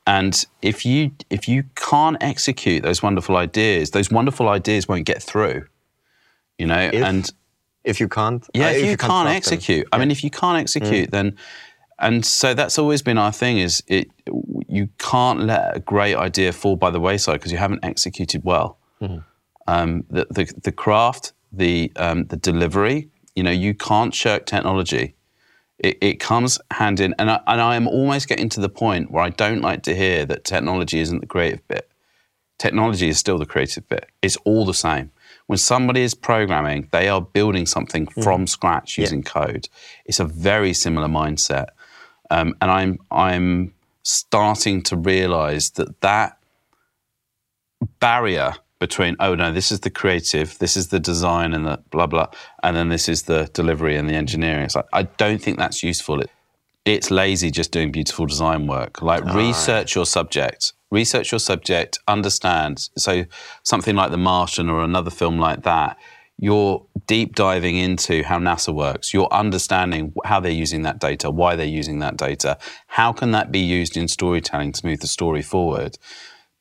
And 0.07 0.43
if 0.61 0.85
you 0.85 1.11
if 1.29 1.47
you 1.47 1.63
can't 1.75 2.17
execute 2.21 2.83
those 2.83 3.03
wonderful 3.03 3.37
ideas, 3.37 3.91
those 3.91 4.09
wonderful 4.09 4.49
ideas 4.49 4.87
won't 4.87 5.05
get 5.05 5.21
through. 5.21 5.67
You 6.57 6.67
know, 6.67 6.89
If 6.91 7.03
and 7.03 7.29
If 7.83 7.99
you 7.99 8.07
can't, 8.07 8.47
yeah, 8.53 8.67
uh, 8.67 8.69
if, 8.71 8.85
you, 8.85 8.97
can't, 8.97 8.99
craft 8.99 9.25
them. 9.25 9.35
execute, 9.35 9.87
I 9.91 9.97
mean, 9.97 10.11
if 10.11 10.23
you 10.23 10.29
can't 10.29 10.59
execute, 10.59 11.11
then, 11.11 11.37
and 11.97 12.25
so 12.25 12.53
that's 12.53 12.77
always 12.77 13.01
been 13.01 13.17
our 13.17 13.31
thing: 13.31 13.57
is 13.57 13.83
it 13.87 14.09
you 14.67 14.89
can't 14.97 15.41
let 15.41 15.75
a 15.77 15.79
great 15.79 16.15
idea 16.15 16.51
fall 16.51 16.75
by 16.75 16.89
the 16.89 16.99
wayside 16.99 17.39
because 17.39 17.51
you 17.51 17.57
haven't 17.57 17.83
executed 17.83 18.43
well. 18.43 18.77
Um, 19.67 20.03
the, 20.09 20.25
the 20.29 20.53
the 20.63 20.71
craft, 20.71 21.33
the 21.51 21.91
um, 21.95 22.25
the 22.25 22.37
delivery, 22.37 23.09
you 23.35 23.43
know, 23.43 23.51
you 23.51 23.73
can't 23.73 24.13
shirk 24.13 24.45
technology. 24.45 25.15
It, 25.81 25.97
it 26.01 26.19
comes 26.19 26.59
hand 26.71 26.99
in, 26.99 27.13
and 27.19 27.29
I, 27.29 27.41
and 27.47 27.59
I 27.59 27.75
am 27.75 27.87
almost 27.87 28.29
getting 28.29 28.49
to 28.49 28.61
the 28.61 28.69
point 28.69 29.11
where 29.11 29.23
I 29.23 29.29
don't 29.29 29.61
like 29.61 29.83
to 29.83 29.95
hear 29.95 30.25
that 30.25 30.45
technology 30.45 30.99
isn't 30.99 31.19
the 31.19 31.27
creative 31.27 31.67
bit 31.67 31.91
technology 32.61 33.09
is 33.09 33.17
still 33.17 33.39
the 33.39 33.45
creative 33.45 33.89
bit. 33.89 34.07
It's 34.21 34.37
all 34.45 34.65
the 34.65 34.73
same. 34.73 35.11
When 35.47 35.57
somebody 35.57 36.01
is 36.01 36.13
programming, 36.13 36.87
they 36.91 37.09
are 37.09 37.19
building 37.19 37.65
something 37.65 38.05
from 38.05 38.45
scratch 38.45 38.99
using 38.99 39.23
code. 39.23 39.67
It's 40.05 40.19
a 40.19 40.25
very 40.25 40.73
similar 40.73 41.07
mindset, 41.07 41.69
um, 42.29 42.53
and 42.61 42.69
I'm 42.69 42.99
I'm 43.09 43.73
starting 44.03 44.83
to 44.83 44.95
realize 44.95 45.71
that 45.71 45.99
that 46.01 46.37
barrier 47.99 48.53
between 48.81 49.15
oh 49.19 49.35
no 49.35 49.51
this 49.53 49.71
is 49.71 49.81
the 49.81 49.89
creative 49.91 50.57
this 50.57 50.75
is 50.75 50.87
the 50.87 50.99
design 50.99 51.53
and 51.53 51.67
the 51.67 51.77
blah 51.91 52.07
blah 52.07 52.27
and 52.63 52.75
then 52.75 52.89
this 52.89 53.07
is 53.07 53.23
the 53.23 53.49
delivery 53.53 53.95
and 53.95 54.09
the 54.09 54.15
engineering. 54.15 54.65
It's 54.65 54.75
like 54.75 54.89
i 54.91 55.03
don't 55.03 55.41
think 55.41 55.57
that's 55.57 55.83
useful. 55.83 56.19
It, 56.19 56.29
it's 56.83 57.11
lazy 57.11 57.51
just 57.51 57.71
doing 57.71 57.91
beautiful 57.91 58.25
design 58.25 58.65
work. 58.65 59.01
Like 59.03 59.23
research 59.35 59.95
your 59.95 60.07
subject. 60.07 60.73
Research 60.89 61.31
your 61.31 61.39
subject 61.39 61.99
understand. 62.07 62.89
So 62.97 63.25
something 63.63 63.95
like 63.95 64.09
the 64.09 64.17
martian 64.17 64.67
or 64.67 64.83
another 64.83 65.11
film 65.11 65.37
like 65.37 65.61
that 65.63 65.95
you're 66.41 66.83
deep 67.05 67.35
diving 67.35 67.77
into 67.77 68.23
how 68.23 68.39
nasa 68.39 68.73
works. 68.73 69.13
You're 69.13 69.31
understanding 69.31 70.11
how 70.25 70.39
they're 70.39 70.51
using 70.51 70.81
that 70.81 70.99
data 70.99 71.29
why 71.29 71.55
they're 71.55 71.77
using 71.81 71.99
that 71.99 72.17
data. 72.17 72.57
How 72.87 73.13
can 73.13 73.29
that 73.31 73.51
be 73.51 73.59
used 73.59 73.95
in 73.95 74.07
storytelling 74.07 74.71
to 74.73 74.85
move 74.87 75.01
the 75.01 75.07
story 75.07 75.43
forward? 75.43 75.99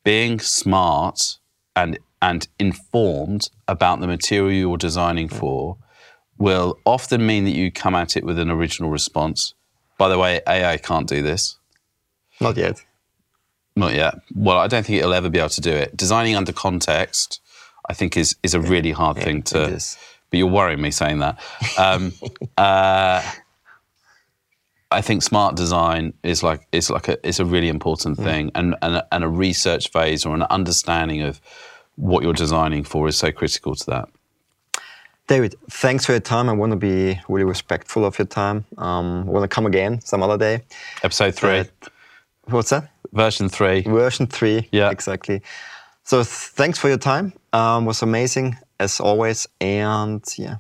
Being 0.05 0.39
smart 0.39 1.39
and 1.75 1.99
and 2.23 2.47
informed 2.59 3.49
about 3.67 4.01
the 4.01 4.07
material 4.07 4.53
you're 4.53 4.77
designing 4.77 5.29
for 5.29 5.77
will 6.39 6.79
often 6.85 7.27
mean 7.27 7.45
that 7.45 7.51
you 7.51 7.71
come 7.71 7.95
at 7.95 8.17
it 8.17 8.25
with 8.25 8.39
an 8.39 8.51
original 8.51 8.91
response. 8.91 9.55
By 9.99 10.09
the 10.09 10.19
way, 10.19 10.41
AI 10.49 10.77
can't 10.79 11.07
do 11.07 11.23
this. 11.23 11.59
Not 12.41 12.57
yet. 12.57 12.83
Not 13.77 13.95
yet. 13.95 14.15
Well, 14.35 14.59
I 14.59 14.67
don't 14.67 14.85
think 14.85 14.99
it'll 14.99 15.15
ever 15.15 15.29
be 15.31 15.39
able 15.39 15.51
to 15.51 15.61
do 15.61 15.73
it. 15.73 15.97
Designing 15.97 16.35
under 16.37 16.53
context, 16.53 17.41
I 17.89 17.95
think, 17.95 18.17
is 18.17 18.37
is 18.43 18.55
a 18.55 18.61
really 18.61 18.93
hard 18.93 19.17
thing 19.19 19.43
to. 19.45 19.67
But 20.31 20.39
you're 20.39 20.47
worrying 20.47 20.81
me 20.81 20.91
saying 20.91 21.19
that. 21.21 21.39
Um, 21.79 22.13
uh, 22.57 23.23
I 24.93 25.03
think 25.03 25.23
smart 25.23 25.55
design 25.57 26.15
is 26.23 26.43
like 26.43 26.67
is 26.73 26.91
like 26.91 27.09
a 27.09 27.27
it's 27.27 27.39
a 27.39 27.45
really 27.45 27.69
important 27.69 28.17
thing, 28.17 28.51
and, 28.55 28.75
and 28.83 28.97
a- 28.97 29.07
and 29.13 29.23
a 29.25 29.29
research 29.29 29.91
phase 29.91 30.27
or 30.27 30.35
an 30.35 30.43
understanding 30.43 31.23
of 31.23 31.41
what 32.01 32.23
you're 32.23 32.33
designing 32.33 32.83
for 32.85 33.07
is 33.09 33.17
so 33.17 33.31
critical 33.31 33.75
to 33.75 33.87
that. 33.87 34.09
David, 35.27 35.55
thanks 35.71 36.05
for 36.07 36.13
your 36.13 36.21
time. 36.21 36.49
I 36.49 36.53
want 36.53 36.73
to 36.73 36.77
be 36.77 37.21
really 37.29 37.45
respectful 37.45 38.05
of 38.05 38.19
your 38.19 38.27
time. 38.27 38.65
Um, 38.79 39.25
I 39.29 39.31
want 39.31 39.45
to 39.45 39.55
come 39.55 39.67
again 39.67 40.01
some 40.01 40.23
other 40.23 40.37
day. 40.39 40.63
Episode 41.05 41.35
three, 41.37 41.59
Uh, 41.61 41.65
What's 42.47 42.71
that? 42.71 42.91
version 43.13 43.49
three. 43.49 43.83
Version 43.83 44.27
three. 44.27 44.69
Yeah. 44.73 44.91
exactly. 44.91 45.43
So 46.05 46.17
th- 46.19 46.27
thanks 46.27 46.79
for 46.79 46.89
your 46.89 46.99
time. 46.99 47.33
Um, 47.53 47.85
was 47.85 48.03
amazing 48.03 48.57
as 48.81 48.99
always. 48.99 49.47
And 49.61 50.25
yeah, 50.37 50.57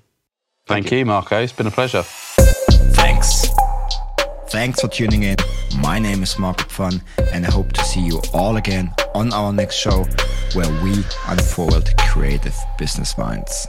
Thank 0.66 0.92
you, 0.92 1.04
Marco. 1.04 1.40
It's 1.42 1.52
been 1.52 1.66
a 1.66 1.70
pleasure. 1.72 2.04
Thanks. 2.94 3.46
Thanks 4.50 4.80
for 4.80 4.88
tuning 4.88 5.24
in. 5.24 5.36
My 5.80 5.98
name 5.98 6.22
is 6.22 6.38
Marco 6.38 6.64
Pfann, 6.64 7.00
and 7.32 7.46
I 7.46 7.50
hope 7.50 7.72
to 7.72 7.82
see 7.84 8.00
you 8.00 8.20
all 8.34 8.56
again 8.58 8.92
on 9.14 9.32
our 9.32 9.50
next 9.50 9.76
show 9.76 10.04
where 10.52 10.68
we 10.82 10.92
unfold 11.26 11.90
creative 11.98 12.56
business 12.78 13.16
minds. 13.16 13.66